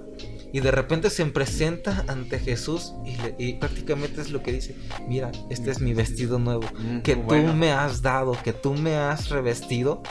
y 0.54 0.60
de 0.60 0.72
repente 0.72 1.10
se 1.10 1.26
presenta 1.28 2.04
ante 2.08 2.40
Jesús 2.40 2.94
y, 3.06 3.16
le- 3.18 3.36
y 3.40 3.54
prácticamente 3.54 4.22
es 4.22 4.32
lo 4.32 4.42
que 4.44 4.52
dice, 4.52 4.76
mira, 5.08 5.32
este 5.50 5.72
es 5.72 5.80
mi 5.82 5.94
vestido 5.94 6.40
nuevo, 6.40 6.68
Mm, 6.78 7.00
que 7.02 7.16
tú 7.16 7.22
bueno. 7.24 7.54
me 7.54 7.72
has 7.72 8.02
dado, 8.02 8.34
que 8.44 8.54
tú 8.54 8.74
me 8.74 8.96
has 8.96 9.30
revestido. 9.30 10.02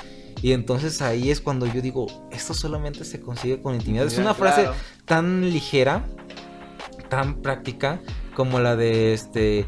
Y 0.42 0.53
entonces 0.53 1.03
ahí 1.03 1.31
es 1.31 1.40
cuando 1.42 1.66
yo 1.66 1.83
digo, 1.83 2.07
esto 2.31 2.55
solamente 2.55 3.05
se 3.05 3.20
consigue 3.20 3.61
con 3.61 3.74
intimidad. 3.74 4.07
Es 4.07 4.16
una 4.16 4.33
frase 4.33 4.62
Claro. 4.62 4.76
tan 5.05 5.50
ligera, 5.50 6.07
tan 7.11 7.42
práctica 7.42 8.00
como 8.35 8.59
la 8.61 8.76
de 8.76 9.12
este 9.12 9.66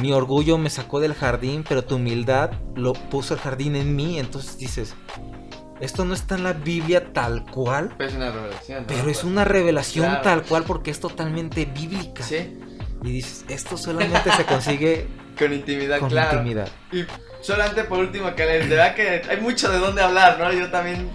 mi 0.00 0.12
orgullo 0.12 0.58
me 0.58 0.70
sacó 0.70 1.00
del 1.00 1.12
jardín, 1.14 1.64
pero 1.68 1.82
tu 1.84 1.96
humildad 1.96 2.52
lo 2.76 2.92
puso 2.92 3.34
el 3.34 3.40
jardín 3.40 3.74
en 3.74 3.96
mí, 3.96 4.18
entonces 4.18 4.56
dices, 4.56 4.94
esto 5.82 6.04
no 6.04 6.14
está 6.14 6.36
en 6.36 6.44
la 6.44 6.52
Biblia 6.54 7.12
tal 7.12 7.44
cual, 7.44 7.94
Pero 7.98 8.08
es 8.10 8.16
una 8.16 8.30
revelación. 8.30 8.80
¿no? 8.82 8.86
pero 8.86 9.08
es 9.10 9.24
una 9.24 9.44
revelación 9.44 10.06
Claro. 10.06 10.22
tal 10.22 10.42
cual 10.42 10.62
porque 10.64 10.90
es 10.90 11.00
totalmente 11.00 11.64
bíblica. 11.66 12.22
Sí, 12.22 12.58
Y 13.04 13.10
dices, 13.10 13.44
esto 13.48 13.76
solamente 13.76 14.30
se 14.32 14.44
consigue 14.44 15.08
con 15.38 15.52
intimidad, 15.52 15.98
con 15.98 16.08
claro. 16.08 16.38
intimidad. 16.38 16.68
Y 16.92 17.04
solamente 17.40 17.84
por 17.84 17.98
último, 17.98 18.34
que 18.34 18.46
les 18.46 18.68
de 18.68 18.76
verdad 18.76 18.94
que 18.94 19.22
hay 19.28 19.40
mucho 19.40 19.70
de 19.70 19.78
dónde 19.78 20.00
hablar, 20.02 20.38
¿no? 20.38 20.52
Yo 20.52 20.70
también. 20.70 21.10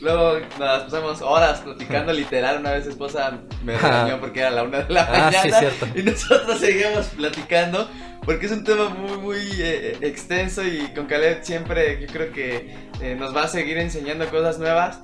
Luego 0.00 0.38
nos 0.58 0.82
pasamos 0.84 1.20
horas 1.22 1.60
platicando 1.60 2.12
literal. 2.12 2.58
Una 2.60 2.72
vez 2.72 2.86
esposa 2.86 3.38
me 3.62 3.76
regañó 3.76 4.18
porque 4.20 4.40
era 4.40 4.50
la 4.50 4.62
una 4.62 4.80
de 4.82 4.92
la 4.94 5.02
Ah, 5.02 5.30
sí, 5.32 5.48
mañana. 5.50 5.58
cierto. 5.58 5.98
y 5.98 6.02
nosotros 6.02 6.58
seguíamos 6.58 7.06
platicando 7.08 7.88
porque 8.24 8.46
es 8.46 8.52
un 8.52 8.64
tema 8.64 8.88
muy, 8.88 9.18
muy 9.18 9.38
eh, 9.58 9.96
extenso. 10.00 10.66
Y 10.66 10.88
con 10.94 11.06
Caleb 11.06 11.40
siempre 11.42 12.00
yo 12.00 12.06
creo 12.12 12.32
que 12.32 12.74
eh, 13.00 13.16
nos 13.18 13.34
va 13.36 13.44
a 13.44 13.48
seguir 13.48 13.78
enseñando 13.78 14.28
cosas 14.30 14.58
nuevas. 14.58 15.00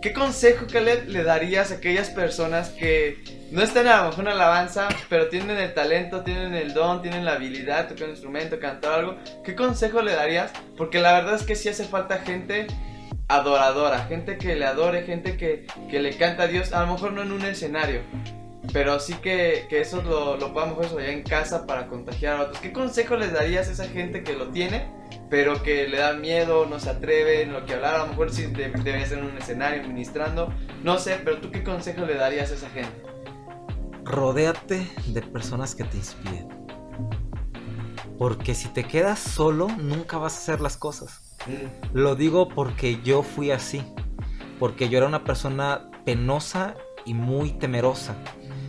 ¿Qué 0.00 0.12
consejo, 0.12 0.66
Caleb, 0.70 1.08
le 1.08 1.22
darías 1.22 1.70
a 1.70 1.74
aquellas 1.76 2.10
personas 2.10 2.70
que 2.70 3.22
no 3.52 3.62
están 3.62 3.86
a 3.86 3.98
lo 4.02 4.08
mejor 4.10 4.24
en 4.24 4.30
alabanza, 4.32 4.88
pero 5.08 5.28
tienen 5.28 5.58
el 5.58 5.74
talento, 5.74 6.22
tienen 6.22 6.54
el 6.54 6.72
don, 6.74 7.02
tienen 7.02 7.24
la 7.24 7.32
habilidad, 7.34 7.88
tocar 7.88 8.04
un 8.04 8.10
instrumento, 8.10 8.58
cantar 8.58 8.92
algo? 9.00 9.16
¿Qué 9.44 9.54
consejo 9.54 10.02
le 10.02 10.12
darías? 10.14 10.50
Porque 10.76 10.98
la 11.00 11.12
verdad 11.12 11.34
es 11.36 11.42
que 11.44 11.54
sí 11.54 11.68
hace 11.68 11.84
falta 11.84 12.18
gente 12.18 12.66
adoradora, 13.34 14.04
gente 14.06 14.38
que 14.38 14.54
le 14.56 14.64
adore, 14.64 15.02
gente 15.02 15.36
que, 15.36 15.66
que 15.90 16.00
le 16.00 16.16
canta 16.16 16.44
a 16.44 16.46
Dios, 16.48 16.72
a 16.72 16.84
lo 16.84 16.92
mejor 16.92 17.12
no 17.12 17.22
en 17.22 17.32
un 17.32 17.42
escenario, 17.42 18.00
pero 18.72 19.00
sí 19.00 19.14
que, 19.14 19.66
que 19.68 19.80
eso 19.80 20.02
lo, 20.02 20.36
lo 20.36 20.52
podamos 20.52 20.92
allá 20.92 21.10
en 21.10 21.22
casa 21.22 21.66
para 21.66 21.86
contagiar 21.88 22.36
a 22.36 22.42
otros. 22.42 22.58
¿Qué 22.58 22.72
consejo 22.72 23.16
les 23.16 23.32
darías 23.32 23.68
a 23.68 23.72
esa 23.72 23.88
gente 23.88 24.22
que 24.22 24.34
lo 24.34 24.48
tiene, 24.48 24.86
pero 25.28 25.62
que 25.62 25.88
le 25.88 25.98
da 25.98 26.12
miedo, 26.14 26.66
no 26.66 26.78
se 26.78 26.90
atreve, 26.90 27.42
en 27.42 27.52
lo 27.52 27.64
que 27.66 27.74
hablar? 27.74 27.94
A 27.94 27.98
lo 27.98 28.06
mejor 28.08 28.30
sí 28.32 28.46
de- 28.46 28.70
debería 28.70 29.06
ser 29.06 29.18
en 29.18 29.24
un 29.24 29.38
escenario, 29.38 29.82
ministrando, 29.86 30.52
no 30.82 30.98
sé, 30.98 31.20
pero 31.24 31.38
tú 31.38 31.50
qué 31.50 31.64
consejo 31.64 32.04
le 32.04 32.14
darías 32.14 32.50
a 32.50 32.54
esa 32.54 32.70
gente? 32.70 33.02
Rodéate 34.04 34.86
de 35.08 35.22
personas 35.22 35.74
que 35.74 35.84
te 35.84 35.96
inspiren. 35.96 36.48
Porque 38.18 38.54
si 38.54 38.68
te 38.68 38.84
quedas 38.84 39.18
solo, 39.18 39.68
nunca 39.68 40.18
vas 40.18 40.34
a 40.34 40.38
hacer 40.38 40.60
las 40.60 40.76
cosas. 40.76 41.31
Lo 41.92 42.14
digo 42.14 42.48
porque 42.48 43.00
yo 43.02 43.22
fui 43.22 43.50
así. 43.50 43.82
Porque 44.58 44.88
yo 44.88 44.98
era 44.98 45.06
una 45.06 45.24
persona 45.24 45.90
penosa 46.04 46.74
y 47.04 47.14
muy 47.14 47.50
temerosa. 47.52 48.14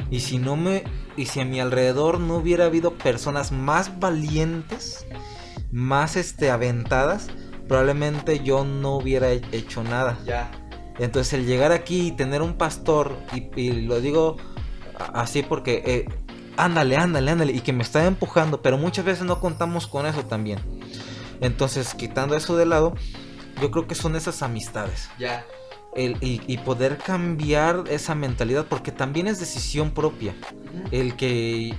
Y 0.10 0.22
si 0.22 0.38
no 0.38 0.56
me. 0.56 0.84
Y 1.16 1.26
si 1.28 1.40
a 1.40 1.46
mi 1.46 1.60
alrededor 1.60 2.20
no 2.20 2.38
hubiera 2.38 2.66
habido 2.66 2.94
personas 2.94 3.52
más 3.52 4.00
valientes, 4.00 5.06
más 5.72 6.16
este 6.16 6.50
aventadas, 6.50 7.28
probablemente 7.68 8.40
yo 8.44 8.66
no 8.66 8.96
hubiera 8.98 9.32
he- 9.32 9.42
hecho 9.52 9.84
nada. 9.84 10.18
Ya. 10.26 10.50
Entonces 11.00 11.34
el 11.34 11.46
llegar 11.46 11.72
aquí 11.72 12.08
y 12.08 12.12
tener 12.12 12.42
un 12.42 12.54
pastor, 12.56 13.16
y, 13.34 13.50
y 13.60 13.82
lo 13.84 14.00
digo 14.02 14.38
así 15.14 15.44
porque 15.44 15.84
eh, 15.86 16.06
ándale, 16.58 16.98
ándale, 16.98 17.32
ándale, 17.32 17.54
y 17.54 17.62
que 17.62 17.74
me 17.74 17.84
está 17.84 18.06
empujando, 18.06 18.62
pero 18.62 18.78
muchas 18.78 19.06
veces 19.06 19.26
no 19.26 19.40
contamos 19.40 19.88
con 19.88 20.06
eso 20.06 20.24
también. 20.26 20.60
Entonces, 21.44 21.94
quitando 21.94 22.36
eso 22.36 22.58
de 22.58 22.66
lado, 22.66 22.96
yo 23.62 23.70
creo 23.70 23.86
que 23.88 23.96
son 23.96 24.16
esas 24.16 24.42
amistades. 24.42 25.10
Ya. 25.20 25.46
El, 25.96 26.18
y, 26.22 26.42
y 26.48 26.58
poder 26.58 26.98
cambiar 26.98 27.84
esa 27.88 28.16
mentalidad, 28.16 28.66
porque 28.68 28.92
también 28.92 29.28
es 29.28 29.40
decisión 29.40 29.92
propia. 29.92 30.34
El 30.90 31.16
que 31.16 31.76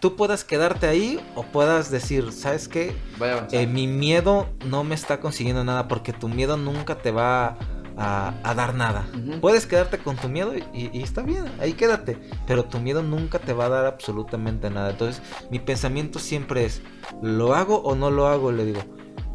tú 0.00 0.16
puedas 0.16 0.44
quedarte 0.44 0.86
ahí 0.86 1.20
o 1.34 1.42
puedas 1.42 1.90
decir, 1.90 2.32
¿sabes 2.32 2.68
qué? 2.68 2.96
Voy 3.18 3.28
a 3.28 3.32
avanzar. 3.32 3.60
Eh, 3.60 3.66
mi 3.66 3.86
miedo 3.86 4.48
no 4.64 4.84
me 4.84 4.94
está 4.94 5.20
consiguiendo 5.20 5.64
nada 5.64 5.88
porque 5.88 6.14
tu 6.14 6.28
miedo 6.28 6.56
nunca 6.56 6.96
te 6.96 7.10
va 7.10 7.58
a, 7.98 8.32
a 8.42 8.54
dar 8.54 8.74
nada. 8.74 9.06
Puedes 9.42 9.66
quedarte 9.66 9.98
con 9.98 10.16
tu 10.16 10.28
miedo 10.28 10.54
y, 10.56 10.88
y 10.96 11.02
está 11.02 11.20
bien, 11.22 11.44
ahí 11.60 11.74
quédate. 11.74 12.18
Pero 12.46 12.64
tu 12.64 12.78
miedo 12.78 13.02
nunca 13.02 13.38
te 13.38 13.52
va 13.52 13.66
a 13.66 13.68
dar 13.68 13.84
absolutamente 13.86 14.70
nada. 14.70 14.90
Entonces, 14.90 15.20
mi 15.50 15.58
pensamiento 15.58 16.20
siempre 16.20 16.64
es, 16.64 16.80
¿lo 17.20 17.54
hago 17.54 17.82
o 17.82 17.94
no 17.96 18.10
lo 18.10 18.28
hago? 18.28 18.50
Le 18.52 18.64
digo, 18.64 18.80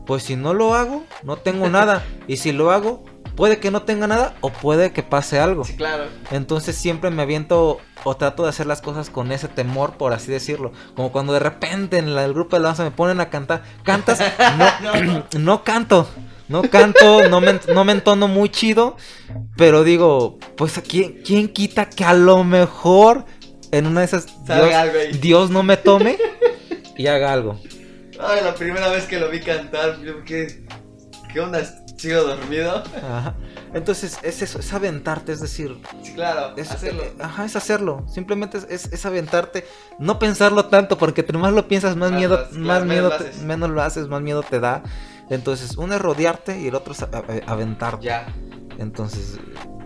pues 0.06 0.24
si 0.24 0.36
no 0.36 0.54
lo 0.54 0.76
hago, 0.76 1.04
no 1.24 1.38
tengo 1.38 1.70
nada. 1.70 2.04
Y 2.28 2.38
si 2.38 2.52
lo 2.52 2.72
hago, 2.72 3.04
puede 3.36 3.58
que 3.60 3.72
no 3.72 3.82
tenga 3.84 4.08
nada 4.08 4.36
o 4.42 4.50
puede 4.50 4.92
que 4.94 5.04
pase 5.04 5.40
algo. 5.40 5.66
Sí, 5.66 5.76
claro. 5.76 6.06
Entonces 6.32 6.76
siempre 6.76 7.10
me 7.10 7.22
aviento 7.24 7.80
o 8.06 8.16
trato 8.16 8.44
de 8.44 8.50
hacer 8.50 8.66
las 8.68 8.82
cosas 8.82 9.10
con 9.10 9.32
ese 9.32 9.48
temor, 9.48 9.94
por 9.98 10.14
así 10.14 10.32
decirlo. 10.32 10.72
Como 10.96 11.12
cuando 11.12 11.34
de 11.34 11.40
repente 11.40 11.98
en 11.98 12.16
la- 12.16 12.26
el 12.26 12.34
grupo 12.34 12.52
de 12.56 12.58
alabanza 12.60 12.84
me 12.84 12.92
ponen 12.92 13.20
a 13.20 13.30
cantar. 13.30 13.64
¿Cantas? 13.84 14.20
No, 14.82 15.24
no 15.40 15.64
canto. 15.64 16.08
No 16.50 16.62
canto, 16.64 17.30
no 17.30 17.40
me, 17.42 17.60
no 17.74 17.86
me 17.86 17.94
entono 17.94 18.28
muy 18.28 18.50
chido. 18.50 18.98
Pero 19.56 19.84
digo, 19.84 20.38
pues 20.58 20.80
¿quién, 20.88 21.22
quién 21.26 21.48
quita 21.48 21.90
que 21.90 22.04
a 22.04 22.14
lo 22.14 22.44
mejor 22.44 23.26
en 23.72 23.88
una 23.88 24.02
de 24.02 24.06
esas 24.08 24.28
Dios. 24.46 25.22
Dios 25.22 25.50
no 25.50 25.64
me 25.64 25.78
tome 25.78 26.18
y 26.98 27.08
haga 27.08 27.32
algo. 27.34 27.60
Ay, 28.26 28.42
la 28.44 28.54
primera 28.56 28.90
vez 28.90 29.06
que 29.06 29.20
lo 29.20 29.30
vi 29.30 29.40
cantar, 29.42 30.00
yo, 30.02 30.24
¿qué, 30.24 30.66
qué 31.32 31.40
onda? 31.40 31.60
¿Sigo 31.98 32.24
dormido? 32.24 32.84
Ajá. 32.98 33.36
Entonces 33.74 34.18
es 34.24 34.42
eso, 34.42 34.60
es 34.60 34.74
aventarte, 34.74 35.32
es 35.32 35.40
decir, 35.40 35.78
Sí, 36.04 36.14
claro. 36.14 36.54
Es, 36.58 36.70
hacerlo. 36.72 37.04
eh, 37.04 37.14
Ajá, 37.20 37.46
es 37.46 37.56
hacerlo. 37.56 38.06
Simplemente 38.14 38.58
es, 38.58 38.66
es- 38.70 38.92
es 38.94 39.06
aventarte. 39.06 39.66
No 40.00 40.20
pensarlo 40.20 40.66
tanto, 40.66 40.98
porque 40.98 41.22
entre 41.22 41.38
más 41.38 41.54
lo 41.54 41.68
piensas, 41.68 41.96
más 41.96 42.12
Más 42.12 42.20
miedo, 42.20 42.48
más 42.52 42.84
miedo, 42.84 43.10
menos 43.10 43.12
lo 43.12 43.18
te- 43.26 43.46
menos 43.46 43.70
lo 43.70 43.82
haces, 43.82 44.08
más 44.10 44.22
miedo 44.22 44.44
te 44.44 44.60
da. 44.60 44.84
Entonces, 45.30 45.78
uno 45.78 45.96
es 45.96 46.02
rodearte 46.02 46.60
y 46.60 46.68
el 46.68 46.76
otro 46.76 46.94
es 46.94 47.02
a- 47.04 47.10
a- 47.14 47.52
aventarte. 47.52 48.06
Ya. 48.06 48.28
Entonces, 48.80 49.38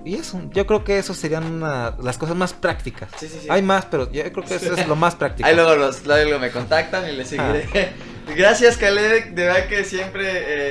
y 0.08 0.16
eso, 0.16 0.42
yo 0.54 0.66
creo 0.66 0.84
que 0.84 0.98
eso 0.98 1.14
serían 1.14 1.44
una- 1.46 1.96
las 2.02 2.18
cosas 2.18 2.36
más 2.36 2.54
prácticas. 2.54 3.10
Sí, 3.20 3.28
sí, 3.28 3.40
sí. 3.42 3.48
Hay 3.50 3.62
más, 3.62 3.86
pero 3.86 4.12
yo 4.12 4.24
creo 4.32 4.46
que 4.46 4.56
eso 4.56 4.74
es 4.74 4.88
lo 4.88 4.96
más 4.96 5.16
práctico. 5.22 5.48
Ahí 5.48 5.56
luego, 5.56 5.76
los, 5.76 6.06
luego 6.06 6.40
me 6.40 6.50
contactan 6.52 7.08
y 7.10 7.14
les 7.14 7.28
seguiré. 7.30 7.68
Gracias, 8.36 8.78
Khaled. 8.78 9.34
De 9.34 9.46
verdad 9.46 9.68
que 9.68 9.84
siempre 9.84 10.24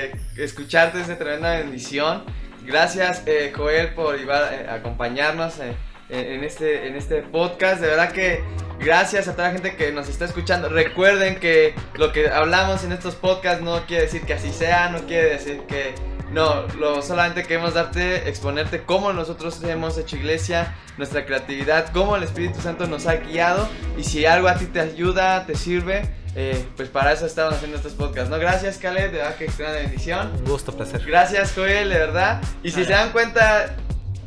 eh, 0.07 0.12
escucharte 0.37 1.01
es 1.01 1.09
de 1.09 1.16
tremenda 1.16 1.53
bendición. 1.57 2.25
Gracias, 2.64 3.22
eh, 3.27 3.53
Joel, 3.57 3.94
por 3.94 4.18
llevar, 4.18 4.53
eh, 4.53 4.66
acompañarnos 4.68 5.59
eh, 5.61 5.77
en 6.09 6.42
este, 6.44 6.88
en 6.88 6.96
este 6.96 7.22
podcast. 7.22 7.81
De 7.81 7.87
verdad 7.88 8.11
que 8.12 8.42
gracias 8.81 9.29
a 9.29 9.33
toda 9.33 9.49
la 9.49 9.55
gente 9.55 9.77
que 9.77 9.92
nos 9.92 10.09
está 10.09 10.25
escuchando. 10.25 10.68
Recuerden 10.68 11.37
que 11.40 11.75
lo 11.94 12.12
que 12.12 12.29
hablamos 12.29 12.85
en 12.85 12.92
estos 12.92 13.14
podcasts 13.14 13.62
no 13.62 13.87
quiere 13.87 14.05
decir 14.05 14.22
que 14.22 14.35
así 14.35 14.53
sea, 14.53 14.88
no 14.90 15.01
quiere 15.07 15.31
decir 15.31 15.61
que 15.68 15.94
no, 16.33 16.67
lo, 16.79 17.03
solamente 17.03 17.45
queremos 17.45 17.75
darte, 17.75 18.29
exponerte 18.29 18.83
cómo 18.83 19.12
nosotros 19.12 19.62
hemos 19.62 19.97
hecho 19.99 20.17
iglesia, 20.17 20.75
nuestra 20.99 21.25
creatividad, 21.25 21.93
cómo 21.93 22.17
el 22.17 22.23
Espíritu 22.23 22.61
Santo 22.61 22.87
nos 22.87 23.07
ha 23.07 23.17
guiado 23.17 23.69
y 23.97 24.05
si 24.05 24.27
algo 24.27 24.49
a 24.49 24.57
ti 24.57 24.67
te 24.67 24.81
ayuda, 24.81 25.47
te 25.47 25.55
sirve, 25.55 26.09
eh, 26.35 26.67
pues 26.77 26.89
para 26.89 27.12
eso 27.12 27.27
estamos 27.27 27.55
haciendo 27.55 27.77
estos 27.77 27.95
podcasts, 27.95 28.29
¿no? 28.29 28.39
Gracias, 28.39 28.79
Caleb, 28.79 29.11
de 29.12 29.19
verdad 29.19 29.37
que 29.37 29.47
es 29.47 29.59
una 29.59 29.71
bendición. 29.71 30.33
Un 30.39 30.45
gusto, 30.45 30.73
placer. 30.73 31.03
Gracias, 31.07 31.53
Joel, 31.55 31.89
de 31.89 31.99
verdad. 31.99 32.43
Y 32.62 32.71
si 32.73 32.85
se 32.85 32.93
dan 32.93 33.11
cuenta, 33.12 33.77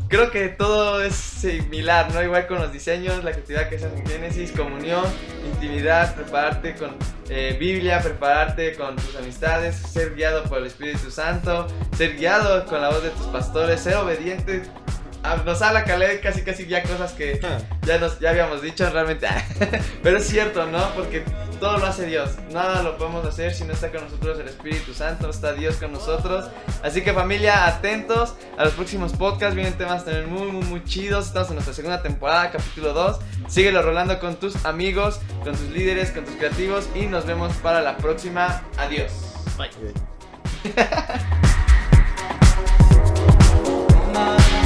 creo 0.10 0.32
que 0.32 0.50
todo 0.50 1.02
es 1.02 1.16
similar, 1.16 2.12
¿no? 2.14 2.22
Igual 2.22 2.48
con 2.48 2.60
los 2.60 2.74
diseños, 2.74 3.24
la 3.24 3.32
creatividad 3.32 3.70
que 3.70 3.76
es 3.76 3.84
en 3.84 4.06
Génesis, 4.06 4.52
comunión, 4.52 5.06
intimidad, 5.46 6.16
prepararte 6.16 6.76
con 6.76 6.98
eh, 7.30 7.56
Biblia, 7.60 8.02
prepararte 8.02 8.76
con 8.76 8.96
tus 8.96 9.16
amistades, 9.16 9.76
ser 9.76 10.16
guiado 10.16 10.44
por 10.44 10.58
el 10.58 10.66
Espíritu 10.66 11.12
Santo, 11.12 11.68
ser 11.96 12.18
guiado 12.18 12.66
con 12.66 12.82
la 12.82 12.90
voz 12.90 13.04
de 13.04 13.12
tus 13.12 13.28
pastores, 13.28 13.80
ser 13.80 13.96
obediente. 13.96 14.64
Ah, 15.24 15.42
nos 15.46 15.62
a 15.62 15.74
la 15.74 15.84
calé 15.84 16.22
casi 16.22 16.44
casi 16.44 16.66
ya 16.66 16.82
cosas 16.82 17.12
que 17.12 17.40
ah. 17.44 17.58
ya, 17.82 17.98
nos, 17.98 18.20
ya 18.20 18.30
habíamos 18.30 18.62
dicho 18.62 18.90
realmente. 18.90 19.28
Pero 20.04 20.18
es 20.18 20.28
cierto, 20.28 20.66
¿no? 20.66 20.94
Porque 20.96 21.24
todo 21.60 21.78
lo 21.78 21.86
hace 21.86 22.06
Dios. 22.06 22.32
Nada 22.52 22.84
lo 22.84 22.98
podemos 22.98 23.26
hacer 23.26 23.54
si 23.54 23.66
no 23.66 23.74
está 23.74 23.92
con 23.92 24.04
nosotros 24.04 24.40
el 24.40 24.48
Espíritu 24.48 24.94
Santo, 24.94 25.30
está 25.30 25.54
Dios 25.54 25.76
con 25.76 25.92
nosotros. 25.92 26.50
Así 26.84 27.02
que 27.02 27.14
familia, 27.14 27.68
atentos 27.68 28.36
a 28.58 28.64
los 28.64 28.74
próximos 28.74 29.14
podcasts. 29.14 29.56
Vienen 29.56 29.74
temas 29.74 30.06
también 30.06 30.32
muy, 30.32 30.52
muy, 30.52 30.66
muy 30.66 30.84
chidos. 30.86 31.28
Estamos 31.28 31.50
en 31.50 31.56
nuestra 31.56 31.74
segunda 31.74 32.02
temporada, 32.02 32.52
capítulo 32.52 32.94
2. 32.94 33.20
Síguelo 33.50 33.82
rolando 33.82 34.20
con 34.20 34.38
tus 34.38 34.66
amigos, 34.66 35.20
con 35.44 35.54
tus 35.54 35.70
líderes, 35.70 36.12
con 36.12 36.24
tus 36.24 36.36
creativos 36.36 36.88
y 36.96 37.08
nos 37.08 37.26
vemos 37.26 37.54
para 37.58 37.82
la 37.82 37.98
próxima. 37.98 38.64
Adiós. 38.78 39.12
Bye. 39.58 39.70